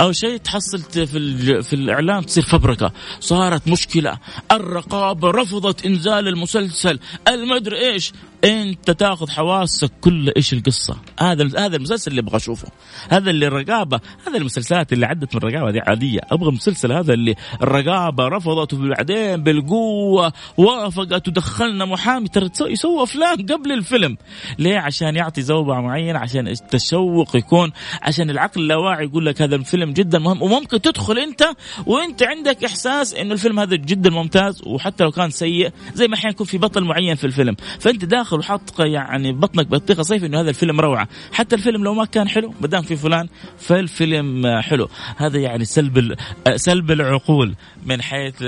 أو 0.00 0.12
شيء 0.12 0.36
تحصل 0.36 0.82
في 0.82 1.62
في 1.62 1.72
الاعلام 1.72 2.22
تصير 2.22 2.42
فبركة. 2.42 2.92
صارت 3.20 3.68
مشكلة. 3.68 4.18
الرقابة 4.52 5.30
رفضت 5.30 5.86
إنزال 5.86 6.28
المسلسل. 6.28 6.98
المدري 7.28 7.92
إيش؟ 7.92 8.12
انت 8.44 8.90
تاخذ 8.90 9.30
حواسك 9.30 9.90
كل 10.00 10.32
إيش 10.36 10.52
القصة. 10.52 10.96
هذا 11.20 11.66
هذا 11.66 11.76
المسلسل 11.76 12.10
اللي 12.10 12.20
أبغى 12.20 12.36
اشوفه. 12.36 12.68
هذا 13.08 13.30
اللي 13.30 13.46
الرقابة 13.46 14.00
هذا 14.26 14.36
المسلسلات 14.36 14.92
اللي 14.92 15.06
عدت 15.06 15.34
من 15.34 15.42
الرقابة 15.42 15.70
دي 15.70 15.80
عادية. 15.80 16.20
أبغى 16.30 16.48
المسلسل 16.48 16.92
هذا 16.92 17.14
اللي 17.14 17.34
الرقابة 17.62 18.28
رفضت 18.28 18.74
وبعدين 18.74 19.42
بالقوة 19.42 20.32
وافقت 20.56 21.28
ودخلنا 21.28 21.84
محامي. 21.84 22.28
ترى 22.28 22.50
يسوي 22.60 23.02
أفلام 23.02 23.46
قبل 23.46 23.72
الفيلم. 23.72 24.16
ليه؟ 24.58 24.78
عشان 24.78 25.16
يعطي 25.16 25.42
زوبعه 25.42 25.80
معينه 25.80 26.18
عشان 26.18 26.48
التشوق 26.48 27.36
يكون 27.36 27.72
عشان 28.02 28.30
العقل 28.30 28.60
اللاواعي 28.60 29.04
يقول 29.04 29.26
لك 29.26 29.42
هذا 29.42 29.56
الفيلم 29.56 29.92
جدا 29.92 30.18
مهم. 30.18 30.42
وممكن 30.42 30.80
تدخل 30.80 31.18
انت 31.18 31.44
وانت 31.86 32.22
عندك 32.22 32.64
إحساس 32.64 33.14
إنه 33.14 33.32
الفيلم 33.32 33.60
هذا 33.60 33.76
جدا 33.76 34.10
ممتاز 34.10 34.62
وحتى 34.66 35.04
لو 35.04 35.10
كان 35.10 35.30
سيء 35.30 35.70
زي 35.94 36.08
ما 36.08 36.14
أحيانا 36.14 36.30
يكون 36.34 36.46
في 36.46 36.58
بطل 36.58 36.84
معين 36.84 37.14
في 37.14 37.24
الفيلم. 37.24 37.56
فأنت 37.80 38.04
داخل 38.04 38.27
داخل 38.28 38.38
وحاط 38.38 38.80
يعني 38.80 39.32
بطنك 39.32 39.66
بطيخه 39.66 40.02
صيف 40.02 40.24
إنه 40.24 40.40
هذا 40.40 40.50
الفيلم 40.50 40.80
روعة. 40.80 41.08
حتى 41.32 41.56
الفيلم 41.56 41.84
لو 41.84 41.94
ما 41.94 42.04
كان 42.04 42.28
حلو 42.28 42.54
ما 42.60 42.66
دام 42.66 42.82
في 42.82 42.96
فلان 42.96 43.28
فالفيلم 43.58 44.60
حلو. 44.60 44.88
هذا 45.16 45.38
يعني 45.38 45.64
سلب 45.64 46.16
سلب 46.56 46.90
العقول 46.90 47.54
من 47.86 48.02
حيث 48.02 48.42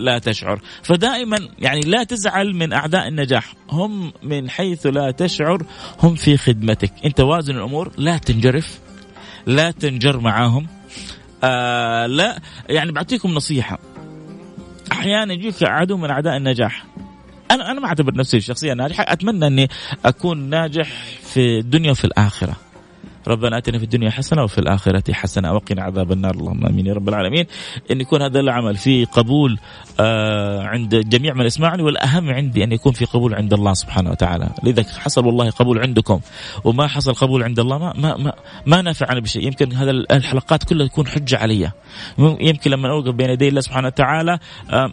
لا 0.00 0.18
تشعر. 0.18 0.60
فدائما 0.82 1.38
يعني 1.58 1.80
لا 1.80 2.04
تزعل 2.04 2.54
من 2.54 2.72
أعداء 2.72 3.08
النجاح. 3.08 3.54
هم 3.70 4.12
من 4.22 4.50
حيث 4.50 4.86
لا 4.86 5.10
تشعر 5.10 5.62
هم 6.02 6.14
في 6.14 6.36
خدمتك. 6.36 6.92
أنت 7.04 7.20
وازن 7.20 7.56
الأمور 7.56 7.92
لا 7.96 8.18
تنجرف 8.18 8.80
لا 9.46 9.70
تنجر 9.70 10.20
معاهم. 10.20 10.66
آه 11.44 12.06
لا 12.06 12.40
يعني 12.68 12.92
بعطيكم 12.92 13.30
نصيحة. 13.30 13.78
أحيانا 14.92 15.32
يجيك 15.32 15.62
عدو 15.62 15.96
من 15.96 16.10
أعداء 16.10 16.36
النجاح. 16.36 16.84
أنا 17.54 17.70
أنا 17.70 17.80
ما 17.80 17.86
أعتبر 17.86 18.14
نفسي 18.14 18.40
شخصيا 18.40 18.74
ناجحه 18.74 19.04
أتمنى 19.08 19.46
إني 19.46 19.68
أكون 20.04 20.38
ناجح 20.38 20.88
في 21.22 21.58
الدنيا 21.58 21.90
وفي 21.90 22.04
الآخرة. 22.04 22.56
ربنا 23.28 23.58
اتنا 23.58 23.78
في 23.78 23.84
الدنيا 23.84 24.10
حسنة 24.10 24.42
وفي 24.42 24.58
الآخرة 24.58 25.12
حسنة. 25.12 25.52
وقنا 25.52 25.82
عذاب 25.82 26.12
النار. 26.12 26.34
اللهم 26.34 26.66
آمين 26.66 26.86
يا 26.86 26.94
رب 26.94 27.08
العالمين. 27.08 27.46
إن 27.90 28.00
يكون 28.00 28.22
هذا 28.22 28.40
العمل 28.40 28.76
في 28.76 29.04
قبول 29.04 29.58
آه 30.00 30.62
عند 30.62 30.94
جميع 30.94 31.34
من 31.34 31.46
يسمعني 31.46 31.82
والأهم 31.82 32.30
عندي 32.30 32.64
أن 32.64 32.72
يكون 32.72 32.92
في 32.92 33.04
قبول 33.04 33.34
عند 33.34 33.52
الله 33.52 33.74
سبحانه 33.74 34.10
وتعالى. 34.10 34.48
لذا 34.62 34.84
حصل 34.98 35.26
والله 35.26 35.50
قبول 35.50 35.78
عندكم. 35.78 36.20
وما 36.64 36.86
حصل 36.86 37.14
قبول 37.14 37.42
عند 37.42 37.58
الله 37.58 37.78
ما 37.78 37.92
ما 37.96 38.16
ما, 38.16 38.32
ما 38.66 38.82
نفعني 38.82 39.20
بشيء. 39.20 39.46
يمكن 39.46 39.72
هذا 39.72 39.90
الحلقات 39.90 40.64
كلها 40.64 40.86
تكون 40.86 41.06
حجة 41.06 41.38
علي. 41.38 41.70
يمكن 42.18 42.70
لما 42.70 42.90
أوقف 42.90 43.14
بين 43.14 43.30
يدي 43.30 43.48
الله 43.48 43.60
سبحانه 43.60 43.86
وتعالى 43.86 44.38
آه 44.70 44.90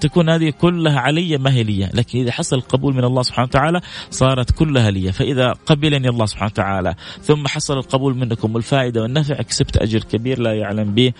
تكون 0.00 0.30
هذه 0.30 0.50
كلها 0.50 1.00
علي 1.00 1.38
ما 1.38 1.52
هي 1.52 1.62
لي. 1.62 1.90
لكن 1.94 2.18
إذا 2.18 2.32
حصل 2.32 2.56
القبول 2.56 2.94
من 2.94 3.04
الله 3.04 3.22
سبحانه 3.22 3.48
وتعالى 3.48 3.80
صارت 4.10 4.50
كلها 4.50 4.90
لي. 4.90 5.12
فإذا 5.12 5.52
قبلني 5.66 6.08
الله 6.08 6.26
سبحانه 6.26 6.50
وتعالى 6.52 6.94
ثم 7.22 7.46
حصل 7.46 7.78
القبول 7.78 8.16
منكم 8.16 8.54
والفائدة 8.54 9.02
والنفع 9.02 9.42
كسبت 9.42 9.76
أجر 9.76 10.00
كبير 10.00 10.38
لا 10.40 10.54
يعلم 10.54 10.94
به 10.94 11.12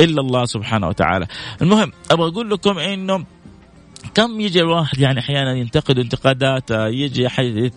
إلا 0.00 0.20
الله 0.20 0.44
سبحانه 0.44 0.88
وتعالى. 0.88 1.26
المهم 1.62 1.92
أبغى 2.10 2.28
أقول 2.28 2.50
لكم 2.50 2.78
إنه 2.78 3.24
كم 4.14 4.40
يجي 4.40 4.60
الواحد 4.60 4.98
يعني 4.98 5.20
أحيانا 5.20 5.52
ينتقد 5.52 5.98
انتقادات 5.98 6.70
يجي 6.70 7.28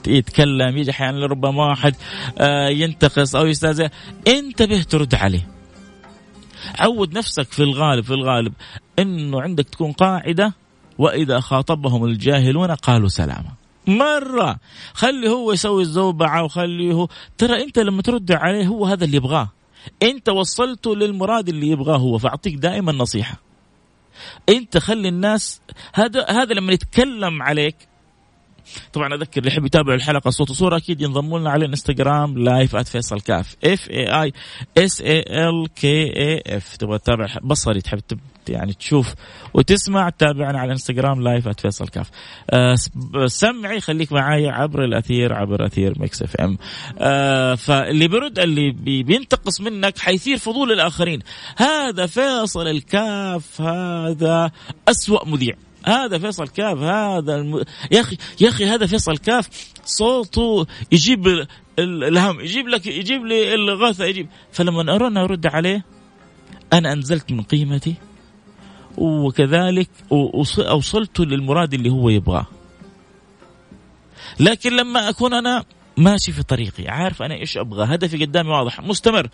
يتكلم 0.08 0.78
يجي 0.78 0.92
أحيانا 0.92 1.26
ربما 1.26 1.66
واحد 1.66 1.96
آه، 2.38 2.70
ينتقص 2.70 3.36
أو 3.36 3.46
يستهزئ 3.46 3.88
انتبه 4.28 4.82
ترد 4.82 5.16
عليه. 5.16 5.59
عود 6.80 7.18
نفسك 7.18 7.52
في 7.52 7.64
الغالب 7.64 8.04
في 8.04 8.14
الغالب 8.14 8.54
إنه 9.00 9.42
عندك 9.42 9.70
تكون 9.70 9.92
قاعدة 9.92 10.54
وإذا 10.98 11.40
خاطبهم 11.40 12.06
الجاهلون 12.06 12.72
قالوا 12.72 13.08
سلاما. 13.08 13.52
مرة 13.88 14.60
خلي 14.94 15.30
هو 15.30 15.52
يسوي 15.52 15.82
الزوبعة 15.82 16.44
وخليه 16.44 16.94
هو 16.94 17.08
ترى 17.38 17.64
أنت 17.64 17.80
لما 17.80 18.02
ترد 18.02 18.32
عليه 18.32 18.68
هو 18.68 18.86
هذا 18.86 19.06
اللي 19.06 19.18
يبغاه. 19.18 19.50
أنت 20.04 20.30
وصلته 20.30 20.96
للمراد 20.96 21.50
اللي 21.50 21.68
يبغاه 21.68 21.98
هو 21.98 22.18
فأعطيك 22.18 22.56
دائما 22.56 22.92
نصيحة. 22.92 23.40
أنت 24.50 24.78
خلي 24.78 25.10
الناس 25.10 25.62
هذا 25.94 26.26
هذا 26.30 26.54
لما 26.54 26.74
يتكلم 26.74 27.42
عليك 27.44 27.76
طبعا 28.94 29.16
أذكر 29.16 29.40
اللي 29.40 29.52
يحب 29.52 29.66
يتابع 29.66 29.94
الحلقة 29.94 30.30
صوت 30.30 30.50
وصورة 30.50 30.78
أكيد 30.78 31.02
ينضموا 31.02 31.40
لنا 31.40 31.50
على 31.50 31.66
الانستغرام 31.66 32.38
live 32.38 32.76
@فيصل 32.76 33.22
كاف. 33.22 33.56
F 33.64 33.90
A 33.90 34.22
I 34.24 34.34
S 34.78 35.02
A 35.02 35.20
L 35.20 35.68
K 35.76 36.04
A 36.04 36.44
F 36.58 36.78
تبغى 36.78 36.98
تتابع 36.98 37.28
بصري 37.44 37.82
تحب 37.82 38.00
يعني 38.50 38.74
تشوف 38.74 39.14
وتسمع 39.54 40.10
تابعنا 40.10 40.60
على 40.60 40.66
الانستغرام 40.66 41.22
live 41.22 41.50
@فيصل 41.50 41.88
كاف. 41.88 42.10
أه 42.50 42.76
سمعي 43.26 43.80
خليك 43.80 44.12
معي 44.12 44.48
عبر 44.48 44.84
الأثير 44.84 45.34
عبر 45.34 45.66
أثير 45.66 45.94
Mix 46.00 46.22
FM. 46.22 46.58
أه 46.98 47.56
فاللي 47.56 48.08
بيرد 48.08 48.40
اللي 48.40 48.72
بينتقص 49.04 49.62
منك 49.62 49.98
حيثير 49.98 50.38
فضول 50.38 50.72
الآخرين. 50.72 51.20
هذا 51.58 52.06
فيصل 52.06 52.68
الكاف 52.68 53.62
هذا 53.62 54.52
أسوأ 54.88 55.26
مذيع. 55.26 55.56
هذا 55.86 56.18
فيصل 56.18 56.48
كاف 56.48 56.78
هذا 56.78 57.36
الم... 57.36 57.64
يا 57.92 58.02
أخي 58.02 58.18
يا 58.42 58.50
أخي 58.50 58.66
هذا 58.66 58.86
فيصل 58.86 59.18
كاف 59.18 59.50
صوته 59.86 60.68
يجيب 60.92 61.48
الهم 61.80 62.40
يجيب 62.40 62.68
لك 62.68 62.88
يجيب 62.88 63.26
لي 63.26 63.54
الغاثه 63.56 64.06
يجيب. 64.06 64.28
فلما 64.52 64.96
ارانا 64.96 65.24
أرد 65.24 65.48
عليه 65.48 65.86
أنا 66.74 66.94
أنزلت 66.94 67.32
من 67.32 67.42
قيمتي 67.42 67.96
وكذلك 68.98 69.90
أوصلت 70.60 71.20
للمراد 71.20 71.74
اللي 71.74 71.90
هو 71.90 72.10
يبغاه. 72.10 72.46
لكن 74.40 74.76
لما 74.76 75.10
أكون 75.10 75.34
أنا 75.34 75.64
ماشي 75.98 76.32
في 76.32 76.44
طريقي 76.44 76.88
عارف 76.88 77.22
أنا 77.22 77.36
إيش 77.36 77.58
أبغى 77.58 77.96
هدفي 77.96 78.26
قدامي 78.26 78.50
واضح 78.50 78.80
مستمر 78.80 79.30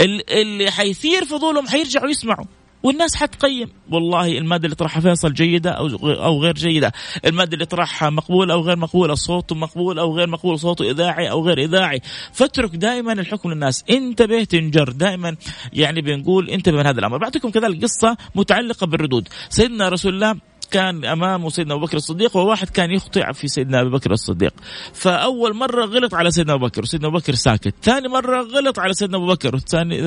اللي 0.00 0.70
حيثير 0.70 1.24
فضولهم 1.24 1.68
حيرجعوا 1.68 2.10
يسمعوا. 2.10 2.46
والناس 2.82 3.16
حتقيم. 3.16 3.68
والله 3.90 4.38
المادة 4.38 4.64
اللي 4.64 4.76
طرحها 4.76 5.00
فيصل 5.00 5.34
جيدة 5.34 5.70
أو 5.70 5.86
أو 6.04 6.42
غير 6.42 6.54
جيدة، 6.54 6.92
المادة 7.26 7.54
اللي 7.54 7.64
طرحها 7.64 8.10
مقبوله 8.10 8.54
أو 8.54 8.60
غير 8.60 8.76
مقبوله، 8.76 9.14
صوته 9.14 9.54
مقبول 9.54 9.98
أو 9.98 10.16
غير 10.16 10.26
مقبول، 10.26 10.58
صوته 10.58 10.90
إذاعي 10.90 11.30
أو 11.30 11.46
غير 11.46 11.58
إذاعي، 11.58 12.00
فاترك 12.32 12.76
دائما 12.76 13.12
الحكم 13.12 13.52
للناس، 13.52 13.84
انتبه 13.90 14.44
تنجر، 14.44 14.90
دائما 14.90 15.36
يعني 15.72 16.00
بنقول 16.00 16.50
إنتبه 16.50 16.76
من 16.76 16.86
هذا 16.86 16.98
الأمر، 16.98 17.18
بعطيكم 17.18 17.50
كذلك 17.50 17.82
قصه 17.82 18.16
متعلقة 18.34 18.86
بالردود، 18.86 19.28
سيدنا 19.48 19.88
رسول 19.88 20.14
الله 20.14 20.36
كان 20.70 21.04
امامه 21.04 21.48
سيدنا 21.48 21.74
أبو 21.74 21.86
بكر 21.86 21.96
الصديق 21.96 22.36
وواحد 22.36 22.68
كان 22.68 22.90
يخطئ 22.90 23.32
في 23.32 23.48
سيدنا 23.48 23.80
ابو 23.80 23.90
بكر 23.90 24.12
الصديق. 24.12 24.54
فأول 24.92 25.54
مرة 25.54 25.84
غلط 25.84 26.14
على 26.14 26.30
سيدنا 26.30 26.54
أبو 26.54 26.66
بكر 26.66 26.82
وسيدنا 26.82 27.08
أبو 27.08 27.18
بكر 27.18 27.34
ساكت. 27.34 27.74
ثاني 27.82 28.08
مرة 28.08 28.42
غلط 28.42 28.78
على 28.78 28.92
سيدنا 28.92 29.16
أبو 29.16 29.26
بكر 29.26 29.60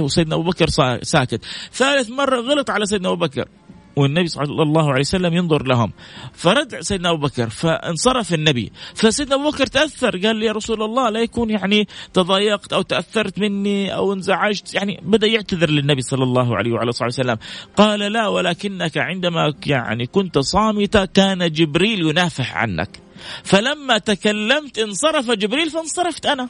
وسيدنا 0.04 0.36
أبو 0.36 0.44
بكر 0.44 0.70
ساكت. 1.02 1.42
ثالث 1.74 2.10
مرة 2.10 2.40
غلط 2.42 2.70
على 2.70 2.86
سيدنا 2.86 3.10
أبو 3.10 3.26
بكر. 3.26 3.46
والنبي 3.96 4.28
صلى 4.28 4.64
الله 4.64 4.90
عليه 4.90 5.00
وسلم 5.00 5.34
ينظر 5.34 5.64
لهم. 5.64 5.92
فرد 6.34 6.80
سيدنا 6.82 7.10
أبو 7.10 7.28
بكر 7.28 7.50
فانصرف 7.50 8.34
النبي. 8.34 8.72
فسيدنا 8.96 9.36
أبو 9.36 9.52
بكر 9.52 9.66
تأثر 9.66 10.18
قال 10.18 10.36
لي 10.36 10.46
يا 10.46 10.52
رسول 10.52 10.84
الله 10.84 11.10
لا 11.10 11.20
يكون 11.20 11.50
يعني 11.50 11.88
تضايقت 12.14 12.74
أو 12.74 12.82
تأثرت 12.82 13.40
مني 13.40 13.96
أو 13.96 14.14
انزعجت 14.14 14.74
يعني 14.74 15.00
بدأ 15.04 15.28
يعتذر 15.28 15.70
للنبي 15.70 16.02
صلى 16.02 16.24
الله 16.24 16.58
عليه 16.58 16.72
وعلى 16.72 16.92
اله 16.92 17.06
وسلم. 17.06 17.38
قال 17.78 18.00
لا 18.00 18.28
ولكنك 18.28 18.98
عندما 18.98 19.54
يعني 19.66 20.06
كنت 20.06 20.40
صامتا 20.40 21.06
كان 21.06 21.52
جبريل 21.52 22.08
ينافح 22.08 22.58
عنك. 22.58 23.00
فلما 23.44 23.98
تكلمت 23.98 24.80
انصرف 24.80 25.32
جبريل 25.32 25.70
فانصرفت 25.70 26.26
أنا. 26.26 26.50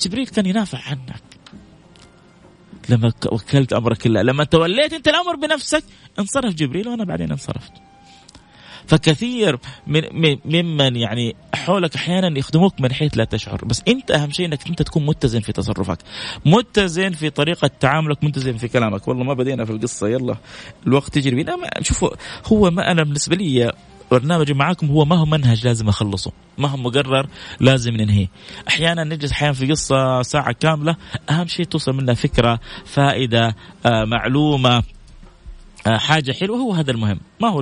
جبريل 0.00 0.26
كان 0.26 0.46
ينافح 0.46 0.90
عنك. 0.90 1.31
لما 2.88 3.12
وكلت 3.26 3.72
أمرك 3.72 4.06
الله 4.06 4.22
لما 4.22 4.44
توليت 4.44 4.92
أنت 4.92 5.08
الأمر 5.08 5.36
بنفسك 5.36 5.84
انصرف 6.18 6.54
جبريل 6.54 6.88
وأنا 6.88 7.04
بعدين 7.04 7.30
انصرفت. 7.30 7.72
فكثير 8.86 9.58
من 9.86 10.38
ممن 10.44 10.96
يعني 10.96 11.36
حولك 11.54 11.94
أحيانا 11.94 12.38
يخدموك 12.38 12.80
من 12.80 12.92
حيث 12.92 13.18
لا 13.18 13.24
تشعر. 13.24 13.64
بس 13.64 13.82
أنت 13.88 14.10
أهم 14.10 14.30
شيء 14.30 14.46
إنك 14.46 14.68
أنت 14.68 14.82
تكون 14.82 15.06
متزن 15.06 15.40
في 15.40 15.52
تصرفك. 15.52 15.98
متزن 16.46 17.10
في 17.10 17.30
طريقة 17.30 17.70
تعاملك 17.80 18.24
متزن 18.24 18.56
في 18.56 18.68
كلامك. 18.68 19.08
والله 19.08 19.24
ما 19.24 19.34
بدينا 19.34 19.64
في 19.64 19.72
القصة 19.72 20.08
يلا 20.08 20.36
الوقت 20.86 21.16
يجري. 21.16 21.36
بينا 21.36 21.56
شوفوا 21.82 22.10
هو 22.46 22.70
ما 22.70 22.90
أنا 22.90 23.02
بالنسبة 23.02 23.36
لي 23.36 23.72
برنامجي 24.12 24.54
معاكم 24.54 24.86
هو 24.86 25.04
ما 25.04 25.16
هو 25.16 25.24
منهج 25.24 25.66
لازم 25.66 25.88
أخلصه. 25.88 26.32
ما 26.58 26.68
هو 26.68 26.76
مقرر 26.76 27.26
لازم 27.60 27.92
ننهيه 27.92 28.28
أحيانا 28.68 29.04
نجلس 29.04 29.32
أحيانا 29.32 29.52
في 29.52 29.70
قصة 29.70 30.22
ساعة 30.22 30.52
كاملة 30.52 30.96
أهم 31.30 31.46
شيء 31.46 31.66
توصل 31.66 31.92
منها 31.92 32.14
فكرة 32.14 32.60
فائدة 32.84 33.56
آه 33.86 34.04
معلومة 34.04 34.82
آه 35.86 35.96
حاجة 35.96 36.32
حلوة 36.32 36.58
هو 36.58 36.72
هذا 36.72 36.90
المهم. 36.90 37.20
ما 37.40 37.48
هو 37.48 37.60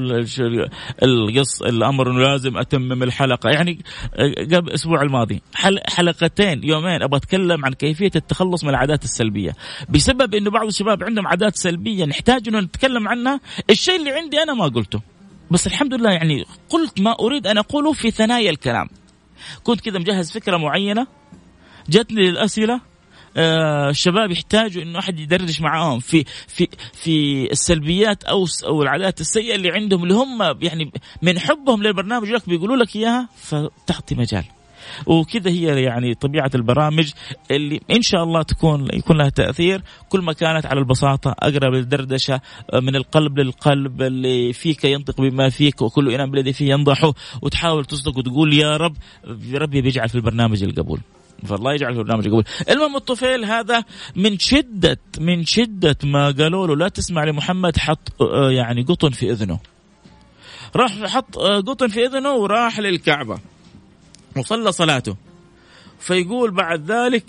القص 1.03 1.63
الأمر 1.63 2.11
أنه 2.11 2.19
لازم 2.19 2.59
أتمم 2.59 3.03
الحلقة. 3.03 3.51
يعني 3.51 3.79
آه، 4.15 4.45
قبل 4.45 4.69
الأسبوع 4.69 5.03
الماضي 5.03 5.43
حلقتين 5.89 6.65
يومين 6.65 7.03
أبغى 7.03 7.17
أتكلم 7.17 7.65
عن 7.65 7.73
كيفية 7.73 8.11
التخلص 8.17 8.65
من 8.65 8.71
العادات 8.71 9.05
السلبية. 9.05 9.57
بسبب 9.89 10.35
أنه 10.35 10.51
بعض 10.51 10.67
الشباب 10.67 11.03
عندهم 11.03 11.27
عادات 11.27 11.57
سلبية 11.57 12.05
نحتاج 12.05 12.49
أنه 12.49 12.61
نتكلم 12.61 13.09
عنها. 13.09 13.41
الشيء 13.71 13.97
اللي 13.97 14.11
عندي 14.11 14.43
أنا 14.43 14.55
ما 14.55 14.65
قلته. 14.65 15.01
بس 15.51 15.67
الحمد 15.67 15.95
لله 15.95 16.11
يعني 16.11 16.45
قلت 16.69 17.01
ما 17.01 17.17
أريد 17.21 17.47
أن 17.47 17.59
أقوله 17.59 17.93
في 17.93 18.11
ثنايا 18.11 18.51
الكلام. 18.51 18.89
كنت 19.65 19.81
كذا 19.81 19.99
مجهز 19.99 20.31
فكرة 20.31 20.57
معينة 20.57 21.07
جتني 21.89 22.29
الاسئله 22.29 22.81
آه 23.37 23.91
الشباب 23.91 24.31
يحتاجوا 24.31 24.83
إنه 24.83 24.99
أحد 24.99 25.21
يدردش 25.21 25.61
معاهم 25.61 26.01
في 26.01 26.25
في 26.49 26.69
في 26.93 27.45
السلبيات 27.53 28.25
أو 28.25 28.47
أو 28.67 28.83
العادات 28.83 29.21
السيئة 29.21 29.55
اللي 29.55 29.71
عندهم 29.71 30.03
اللي 30.03 30.15
هم 30.15 30.43
يعني 30.63 30.93
من 31.23 31.39
حبهم 31.39 31.83
للبرنامج 31.83 32.29
لك 32.29 32.49
بيقولوا 32.49 32.77
لك 32.77 32.97
إياها 32.97 33.29
فتعطي 33.37 34.15
مجال. 34.15 34.45
وكذا 35.07 35.51
هي 35.51 35.83
يعني 35.83 36.15
طبيعة 36.15 36.51
البرامج 36.55 37.13
اللي 37.51 37.81
إن 37.91 38.03
شاء 38.03 38.23
الله 38.23 38.43
تكون 38.43 38.89
يكون 38.93 39.19
لها 39.19 39.29
تأثير. 39.29 39.83
كل 40.09 40.21
ما 40.21 40.33
كانت 40.33 40.67
على 40.67 40.81
البساطة 40.81 41.35
أقرب 41.39 41.75
للدردشة 41.75 42.41
من 42.75 42.97
القلب 42.97 43.39
للقلب 43.39 44.03
اللي 44.03 44.53
فيك 44.53 44.85
ينطق 44.85 45.21
بما 45.21 45.49
فيك 45.49 45.83
وكل 45.83 46.13
إناء 46.13 46.27
بالذي 46.27 46.53
فيه 46.53 46.71
ينضح 46.71 47.13
وتحاول 47.43 47.85
تصدق 47.85 48.19
وتقول 48.19 48.55
يا 48.55 48.77
رب 48.77 48.97
ربي 49.55 49.83
بيجعل 49.83 50.09
في 50.09 50.15
البرنامج 50.15 50.63
القبول. 50.63 51.01
فالله 51.47 51.75
يجعل 51.75 51.95
في 51.95 51.99
البرنامج 51.99 52.29
قبول 52.29 52.45
المهم 52.71 52.97
الطفيل 52.97 53.45
هذا 53.45 53.85
من 54.17 54.39
شدة 54.39 54.99
من 55.21 55.45
شدة 55.45 55.97
ما 56.05 56.31
قالوا 56.31 56.67
له 56.67 56.77
لا 56.77 56.89
تسمع 56.89 57.25
لمحمد 57.25 57.77
حط 57.77 58.23
آه، 58.23 58.51
يعني 58.51 58.83
قطن 58.83 59.11
في 59.11 59.31
إذنه. 59.31 59.59
راح 60.77 61.05
حط 61.05 61.39
آه، 61.39 61.61
قطن 61.61 61.89
في 61.89 62.07
إذنه 62.07 62.35
وراح 62.35 62.79
للكعبة. 62.79 63.39
وصلى 64.37 64.73
صلاته. 64.73 65.17
فيقول 65.99 66.51
بعد 66.51 66.91
ذلك 66.91 67.25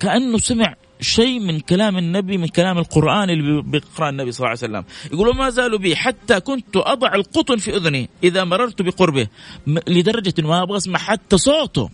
كأنه 0.00 0.38
سمع 0.38 0.74
شيء 1.00 1.40
من 1.40 1.60
كلام 1.60 1.98
النبي 1.98 2.38
من 2.38 2.48
كلام 2.48 2.78
القرآن 2.78 3.30
اللي 3.30 3.62
بيقرأ 3.62 4.08
النبي 4.08 4.32
صلى 4.32 4.38
الله 4.38 4.48
عليه 4.48 4.58
وسلم. 4.58 4.84
يقول 5.12 5.28
وما 5.28 5.50
زالوا 5.50 5.78
بي 5.78 5.96
حتى 5.96 6.40
كنت 6.40 6.76
أضع 6.76 7.14
القطن 7.14 7.56
في 7.56 7.76
أذني 7.76 8.08
إذا 8.24 8.44
مررت 8.44 8.82
بقربه. 8.82 9.26
لدرجة 9.66 10.34
ما 10.42 10.62
أبغى 10.62 10.76
أسمع 10.76 10.98
حتى 10.98 11.38
صوته. 11.38 11.90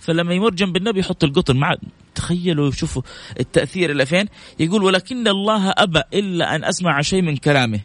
فلما 0.00 0.34
يمر 0.34 0.50
جنب 0.50 0.76
النبي 0.76 1.00
يحط 1.00 1.24
القطن 1.24 1.56
مع 1.56 1.74
تخيلوا 2.14 2.70
شوفوا 2.70 3.02
التأثير 3.40 3.90
إلى 3.92 4.06
فين. 4.06 4.26
يقول 4.58 4.82
ولكن 4.82 5.28
الله 5.28 5.70
أبى 5.70 6.02
إلا 6.14 6.54
أن 6.54 6.64
أسمع 6.64 7.00
شيء 7.00 7.22
من 7.22 7.36
كلامه. 7.36 7.80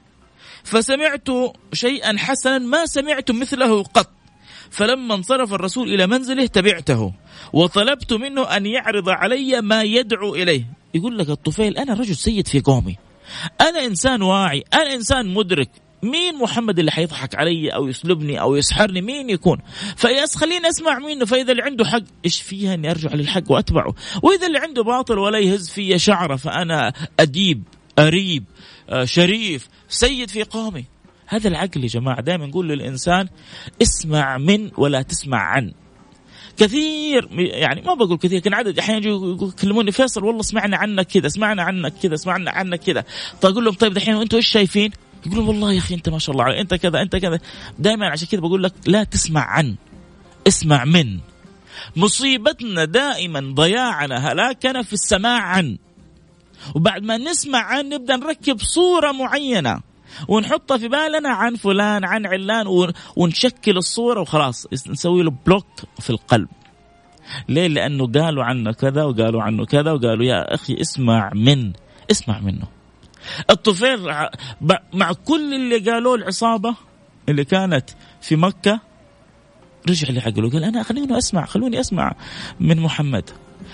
فسمعت 0.64 1.28
شيئا 1.74 2.18
حسنا 2.18 2.58
ما 2.58 2.86
سمعت 2.86 3.32
مثله 3.32 3.84
قط. 3.84 4.17
فلما 4.72 5.16
انصرف 5.16 5.54
الرسول 5.54 5.94
إلى 5.94 6.08
منزله 6.08 6.46
تبعته 6.46 7.14
وطلبت 7.54 8.14
منه 8.14 8.44
أن 8.44 8.66
يعرض 8.66 9.10
علي 9.10 9.62
ما 9.62 9.84
يدعو 9.84 10.36
إليه. 10.36 10.66
يقول 10.94 11.18
لك 11.18 11.30
الطفيل 11.30 11.78
أنا 11.78 11.94
رجل 11.94 12.16
سيد 12.16 12.48
في 12.48 12.60
قومي. 12.60 12.96
أنا 13.62 13.86
إنسان 13.86 14.22
واعي 14.22 14.64
أنا 14.74 14.94
إنسان 14.94 15.34
مدرك. 15.34 15.70
مين 16.04 16.36
محمد 16.36 16.80
اللي 16.80 16.92
حيضحك 16.92 17.36
علي 17.36 17.70
أو 17.70 17.88
يسلبني 17.88 18.42
أو 18.42 18.56
يسحرني؟ 18.56 19.02
مين 19.02 19.30
يكون؟ 19.30 19.60
فياس 19.96 20.36
خليني 20.36 20.70
أسمع 20.70 21.00
منه 21.00 21.26
فإذا 21.26 21.52
اللي 21.52 21.64
عنده 21.64 21.86
حق 21.86 22.02
إيش 22.26 22.42
فيها 22.42 22.74
إني 22.74 22.92
أرجع 22.92 23.14
للحق 23.14 23.52
وأتبعه؟ 23.52 23.96
وإذا 24.24 24.48
اللي 24.48 24.60
عنده 24.60 24.84
باطل 24.84 25.18
ولا 25.18 25.40
يهز 25.40 25.70
في 25.70 26.00
شعره 26.00 26.36
فأنا 26.36 26.94
أديب 27.20 27.64
أريب 28.00 28.44
آه، 28.90 29.06
شريف 29.06 29.68
سيد 29.90 30.30
في 30.30 30.44
قومي. 30.44 30.86
هذا 31.28 31.48
العقل 31.48 31.84
يا 31.84 31.88
جماعة 31.88 32.22
دائما 32.22 32.46
نقول 32.46 32.70
للإنسان 32.70 33.28
اسمع 33.82 34.38
من 34.38 34.72
ولا 34.78 35.02
تسمع 35.02 35.38
عن. 35.38 35.74
كثير 36.58 37.30
يعني 37.32 37.82
ما 37.82 37.94
بقول 37.94 38.18
كثير 38.18 38.38
لكن 38.38 38.54
عدد 38.54 38.80
أحيانا 38.80 39.08
يكلموني 39.42 39.92
فيصل 39.92 40.24
والله 40.24 40.42
سمعنا 40.42 40.78
عنك 40.78 41.08
كذا 41.08 41.28
سمعنا 41.28 41.64
عنك 41.64 41.94
كذا 42.04 42.16
سمعنا 42.16 42.52
عنك 42.52 42.80
كذا. 42.80 43.04
طيب 43.42 43.52
أقول 43.52 43.66
لهم 43.66 43.74
طيب 43.74 43.94
دحين 43.94 44.16
وأنتم 44.16 44.38
إيش 44.38 44.48
شايفين؟ 44.48 44.92
يقولوا 45.26 45.48
والله 45.48 45.74
يا 45.74 45.78
أخي 45.78 45.96
أنت 45.96 46.10
ما 46.10 46.20
شاء 46.20 46.34
الله 46.34 46.44
عليك 46.46 46.60
أنت 46.60 46.74
كذا 46.74 47.02
أنت 47.02 47.16
كذا. 47.16 47.40
دائما 47.80 48.10
عشان 48.10 48.28
كذا 48.28 48.40
بقول 48.40 48.64
لك 48.64 48.74
لا 48.86 49.04
تسمع 49.04 49.42
عن 49.42 49.76
اسمع 50.48 50.86
من. 50.86 51.20
مصيبتنا 51.96 52.86
دائما 52.86 53.54
ضياعنا 53.56 54.32
هلاكنا 54.32 54.84
في 54.84 54.94
السماع 54.94 55.42
عن. 55.42 55.78
وبعد 56.76 57.04
ما 57.04 57.18
نسمع 57.18 57.60
عن 57.60 57.90
نبدأ 57.90 58.16
نركب 58.16 58.60
صورة 58.60 59.12
معينة. 59.12 59.87
ونحطها 60.28 60.78
في 60.78 60.88
بالنا 60.88 61.30
عن 61.30 61.56
فلان 61.56 62.06
عن 62.06 62.26
علان 62.26 62.66
ونشكل 63.16 63.78
الصورة 63.78 64.22
وخلاص. 64.22 64.68
نسوي 64.90 65.24
له 65.24 65.34
بلوك 65.46 65.68
في 66.00 66.10
القلب. 66.10 66.48
ليه؟ 67.50 67.68
لأنه 67.68 68.08
قالوا 68.12 68.44
عنه 68.44 68.72
كذا 68.72 69.04
وقالوا 69.04 69.42
عنه 69.42 69.66
كذا 69.66 69.92
وقالوا 69.92 70.26
يا 70.26 70.54
أخي 70.54 70.82
اسمع 70.82 71.32
من 71.36 71.74
اسمع 72.12 72.40
منه. 72.40 72.68
الطفيل 73.50 74.00
مع 74.94 75.14
كل 75.26 75.54
اللي 75.54 75.92
قالوه 75.92 76.16
العصابة 76.16 76.76
اللي 77.30 77.46
كانت 77.46 77.90
في 78.22 78.36
مكة 78.36 78.80
رجع 79.90 80.10
لعقله 80.10 80.50
قال 80.50 80.64
أنا 80.64 80.84
خليني 80.84 81.18
أسمع 81.18 81.46
خلوني 81.46 81.80
أسمع 81.80 82.16
من 82.60 82.80
محمد. 82.80 83.30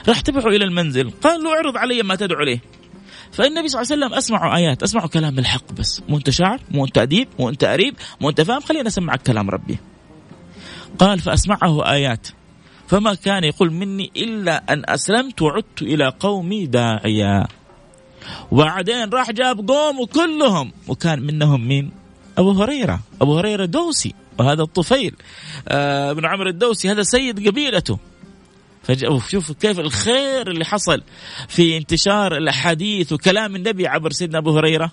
راح 0.08 0.20
تبعه 0.20 0.48
إلى 0.48 0.66
المنزل. 0.66 1.12
قال 1.12 1.44
له 1.44 1.54
اعرض 1.56 1.78
علي 1.78 2.04
ما 2.04 2.16
تدعو 2.16 2.44
إليه. 2.44 2.60
فالنبي 3.34 3.68
صلى 3.68 3.82
الله 3.82 3.94
عليه 3.94 4.06
وسلم 4.06 4.18
اسمعوا 4.18 4.56
آيات 4.56 4.84
اسمعوا 4.84 5.08
كلام 5.08 5.40
الحق 5.40 5.72
بس. 5.72 6.02
مو 6.10 6.18
أنت 6.18 6.30
شاعر 6.30 6.60
مو 6.72 6.86
أنت 6.86 6.98
أديب 6.98 7.28
مو 7.40 7.50
أنت 7.50 7.66
قريب 7.66 7.96
مو 8.22 8.30
أنت 8.30 8.42
فاهم 8.42 8.62
خليني 8.62 8.88
أسمعك 8.88 9.22
كلام 9.22 9.50
ربي. 9.50 9.78
قال 11.00 11.20
فأسمعه 11.20 11.92
آيات. 11.92 12.28
فما 12.88 13.14
كان 13.14 13.44
يقول 13.44 13.74
مني 13.74 14.12
إلا 14.16 14.74
أن 14.74 14.84
أسلمت 14.86 15.42
وعدت 15.42 15.82
إلى 15.82 16.14
قومي 16.20 16.66
داعيا. 16.66 17.48
وبعدين 18.52 19.10
راح 19.10 19.32
جاب 19.32 19.68
قوم 19.68 20.00
وكلهم 20.00 20.72
وكان 20.88 21.20
منهم 21.20 21.68
مين؟ 21.68 21.92
أبو 22.38 22.52
هريرة. 22.52 23.00
أبو 23.22 23.38
هريرة 23.38 23.66
دوسي 23.66 24.14
وهذا 24.40 24.62
الطفيل 24.62 25.16
آه 25.68 26.12
ابن 26.12 26.26
عمرو 26.26 26.50
الدوسي 26.50 26.92
هذا 26.92 27.04
سيد 27.04 27.48
قبيلته. 27.48 28.00
شوفوا 29.28 29.56
كيف 29.56 29.80
الخير 29.80 30.52
اللي 30.52 30.66
حصل 30.66 31.02
في 31.48 31.78
انتشار 31.78 32.38
الأحاديث 32.38 33.14
وكلام 33.14 33.56
النبي 33.56 33.88
عبر 33.88 34.12
سيدنا 34.12 34.38
أبو 34.38 34.58
هريرة 34.58 34.92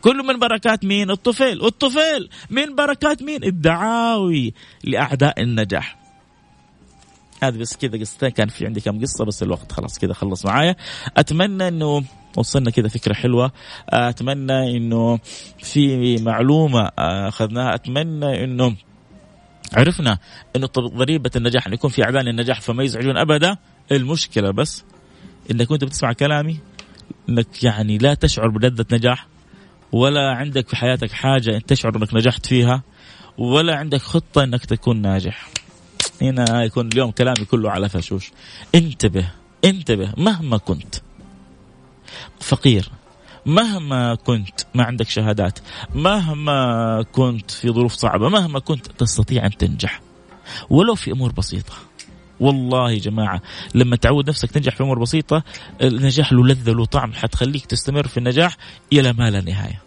كله 0.00 0.22
من 0.22 0.38
بركات 0.38 0.84
مين؟ 0.84 1.10
الطفيل، 1.10 1.62
والطفيل 1.62 2.30
من 2.50 2.74
بركات 2.74 3.22
مين؟ 3.22 3.44
الدعاوي 3.44 4.54
لأعداء 4.84 5.42
النجاح. 5.42 5.98
هذه 7.42 7.56
بس 7.56 7.76
كذا 7.76 8.00
قصتين 8.00 8.28
كان 8.28 8.48
في 8.48 8.66
عندي 8.66 8.80
كم 8.80 9.00
قصة 9.00 9.24
بس 9.24 9.42
الوقت 9.42 9.72
خلاص 9.72 9.98
كذا 9.98 10.12
خلص 10.12 10.46
معايا 10.46 10.76
أتمنى 11.16 11.68
إنه 11.68 12.04
وصلنا 12.36 12.70
كذا 12.70 12.88
فكرة 12.88 13.14
حلوة 13.14 13.52
أتمنى 13.88 14.76
إنه 14.76 15.18
في 15.58 16.16
معلومة 16.16 16.90
أخذناها 16.98 17.74
أتمنى 17.74 18.44
إنه 18.44 18.76
عرفنا 19.74 20.18
انه 20.56 20.66
ضريبة 20.78 21.30
النجاح 21.36 21.66
إن 21.66 21.72
يكون 21.72 21.90
في 21.90 22.04
أعلان 22.04 22.28
النجاح 22.28 22.60
فما 22.60 22.82
يزعجون 22.82 23.16
أبدا. 23.16 23.56
المشكلة 23.92 24.50
بس 24.50 24.84
إنك 25.50 25.66
كنت 25.66 25.84
بتسمع 25.84 26.12
كلامي 26.12 26.58
إنك 27.28 27.62
يعني 27.62 27.98
لا 27.98 28.14
تشعر 28.14 28.48
بلذة 28.48 28.86
نجاح 28.92 29.26
ولا 29.92 30.34
عندك 30.34 30.68
في 30.68 30.76
حياتك 30.76 31.12
حاجة 31.12 31.62
تشعر 31.66 31.96
إنك 31.96 32.14
نجحت 32.14 32.46
فيها 32.46 32.82
ولا 33.38 33.76
عندك 33.76 34.00
خطة 34.00 34.44
إنك 34.44 34.64
تكون 34.64 35.02
ناجح. 35.02 35.48
هنا 36.22 36.64
يكون 36.64 36.88
اليوم 36.88 37.10
كلامي 37.10 37.44
كله 37.50 37.70
على 37.70 37.88
فشوش. 37.88 38.30
انتبه 38.74 39.30
انتبه 39.64 40.12
مهما 40.16 40.56
كنت 40.56 40.94
فقير. 42.40 42.88
مهما 43.46 44.14
كنت 44.14 44.60
ما 44.74 44.84
عندك 44.84 45.08
شهادات 45.08 45.58
مهما 45.94 47.02
كنت 47.12 47.50
في 47.50 47.70
ظروف 47.70 47.92
صعبة 47.92 48.28
مهما 48.28 48.58
كنت 48.58 48.86
تستطيع 48.86 49.46
أن 49.46 49.56
تنجح 49.56 50.00
ولو 50.70 50.94
في 50.94 51.12
أمور 51.12 51.32
بسيطة 51.32 51.72
والله 52.40 52.90
يا 52.90 52.98
جماعة 52.98 53.42
لما 53.74 53.96
تعود 53.96 54.28
نفسك 54.28 54.50
تنجح 54.50 54.76
في 54.76 54.82
أمور 54.82 54.98
بسيطة 54.98 55.42
النجاح 55.82 56.32
له 56.32 56.44
لذة 56.44 56.72
له 56.72 56.84
طعم 56.84 57.12
حتخليك 57.12 57.66
تستمر 57.66 58.06
في 58.06 58.16
النجاح 58.16 58.56
إلى 58.92 59.12
ما 59.12 59.30
لا 59.30 59.40
نهاية 59.40 59.84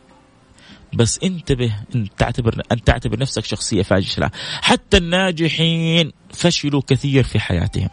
بس 0.93 1.19
انتبه 1.23 1.73
إن 1.95 2.07
تعتبر 2.17 2.61
أن 2.71 2.83
تعتبر 2.83 3.19
نفسك 3.19 3.45
شخصية 3.45 3.81
فاشلة، 3.81 4.29
حتى 4.61 4.97
الناجحين 4.97 6.11
فشلوا 6.33 6.81
كثير 6.87 7.23
في 7.23 7.39
حياتهم. 7.39 7.89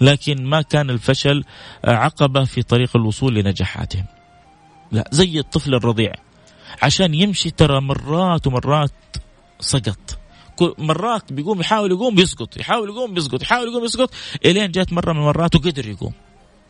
لكن 0.00 0.44
ما 0.44 0.62
كان 0.62 0.90
الفشل 0.90 1.44
عقبة 1.84 2.44
في 2.44 2.62
طريق 2.62 2.96
الوصول 2.96 3.34
لنجاحاتهم. 3.34 4.04
لا 4.94 5.08
زي 5.10 5.38
الطفل 5.38 5.74
الرضيع. 5.74 6.12
عشان 6.82 7.14
يمشي 7.14 7.50
ترى 7.50 7.80
مرات 7.80 8.46
ومرات 8.46 8.90
سقط. 9.60 10.18
مرات 10.78 11.32
بيقوم 11.32 11.60
يحاول 11.60 11.90
يقوم 11.90 12.14
بيسقط 12.14 12.56
يحاول 12.56 12.88
يقوم 12.88 13.14
بيسقط 13.14 13.42
يحاول 13.42 13.68
يقوم 13.68 13.82
بيسقط 13.82 14.10
إلين 14.44 14.70
جات 14.70 14.92
مرة 14.92 15.12
من 15.12 15.18
المرات 15.18 15.56
وقدر 15.56 15.88
يقوم. 15.88 16.12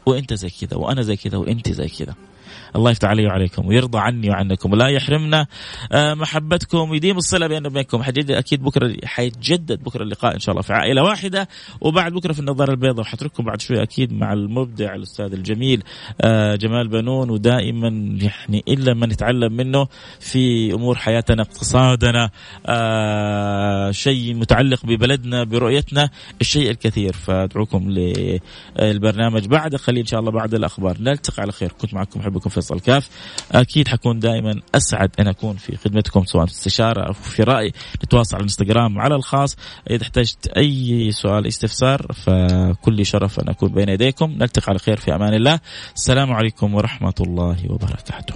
وأنت 0.07 0.35
زي 0.35 0.51
كذا 0.51 0.77
وأنا 0.77 1.03
زي 1.03 1.17
كذا 1.17 1.39
وأنت 1.39 1.73
زي 1.73 1.89
كذا. 1.89 2.15
الله 2.77 2.91
يفتح 2.91 3.09
علي 3.09 3.27
وعليكم 3.27 3.67
ويرضى 3.67 3.99
عني 3.99 4.31
وعنكم 4.31 4.73
ولا 4.73 4.89
يحرمنا 4.89 5.47
آه، 5.93 6.15
محبتكم 6.15 6.91
ويديم 6.91 7.17
الصلة 7.17 7.47
بيننا 7.47 7.69
وبينكم 7.69 8.03
أكيد 8.31 8.63
بكرة 8.63 8.97
حيتجدد 9.05 9.83
بكرة 9.83 10.03
اللقاء 10.03 10.35
إن 10.35 10.39
شاء 10.39 10.53
الله 10.53 10.63
في 10.63 10.73
عائلة 10.73 11.03
واحدة. 11.03 11.49
وبعد 11.81 12.13
بكرة 12.13 12.33
في 12.33 12.41
النظارة 12.41 12.71
البيضاء 12.71 13.01
وحترككم 13.01 13.45
بعد 13.45 13.61
شوي 13.61 13.83
أكيد 13.83 14.13
مع 14.13 14.33
المبدع 14.33 14.95
الأستاذ 14.95 15.33
الجميل 15.33 15.83
آه، 16.21 16.57
جمال 16.57 16.89
بنون. 16.89 17.31
ودائما 17.31 17.89
يعني 18.23 18.65
إلا 18.69 18.95
من 18.95 19.09
نتعلم 19.09 19.53
منه 19.53 19.87
في 20.21 20.75
أمور 20.75 20.97
حياتنا 20.97 21.43
اقتصادنا 21.43 22.31
آه، 22.67 23.91
شيء 23.91 24.35
متعلق 24.35 24.87
ببلدنا 24.87 25.45
برؤيتنا 25.45 26.11
الشيء 26.41 26.71
الكثير. 26.71 27.13
فأدعوكم 27.13 27.91
للبرنامج 28.79 29.47
بعد 29.47 29.75
قليل 29.75 29.99
إن 29.99 30.07
شاء 30.07 30.21
الله 30.21 30.31
بعد 30.31 30.55
الأخبار. 30.55 30.97
نلتقي 31.01 31.43
على 31.43 31.53
خير. 31.53 31.73
كنت 31.73 31.95
معكم 31.95 32.21
أحبكم. 32.21 32.44
فيصل 32.51 32.81
كاف. 32.81 33.09
أكيد 33.53 33.89
حكون 33.89 34.19
دائما 34.19 34.61
أسعد 34.75 35.11
أن 35.21 35.29
أكون 35.29 35.57
في 35.57 35.77
خدمتكم 35.77 36.25
سواء 36.25 36.47
في 36.47 36.53
استشاره 36.53 37.07
أو 37.07 37.13
في 37.13 37.43
رأي. 37.43 37.73
نتواصل 38.05 38.35
على 38.35 38.41
الإنستغرام 38.41 38.99
على 38.99 39.15
الخاص. 39.15 39.57
إذا 39.91 40.03
احتجت 40.03 40.47
أي 40.47 41.11
سؤال 41.13 41.47
استفسار 41.47 42.07
فكل 42.13 43.07
شرف 43.07 43.41
أن 43.41 43.49
أكون 43.49 43.69
بين 43.69 43.89
يديكم. 43.89 44.31
نلتقي 44.31 44.67
على 44.69 44.79
خير 44.79 44.97
في 44.97 45.15
أمان 45.15 45.35
الله. 45.35 45.61
السلام 45.97 46.33
عليكم 46.33 46.75
ورحمة 46.75 47.15
الله 47.21 47.57
وبركاته. 47.69 48.35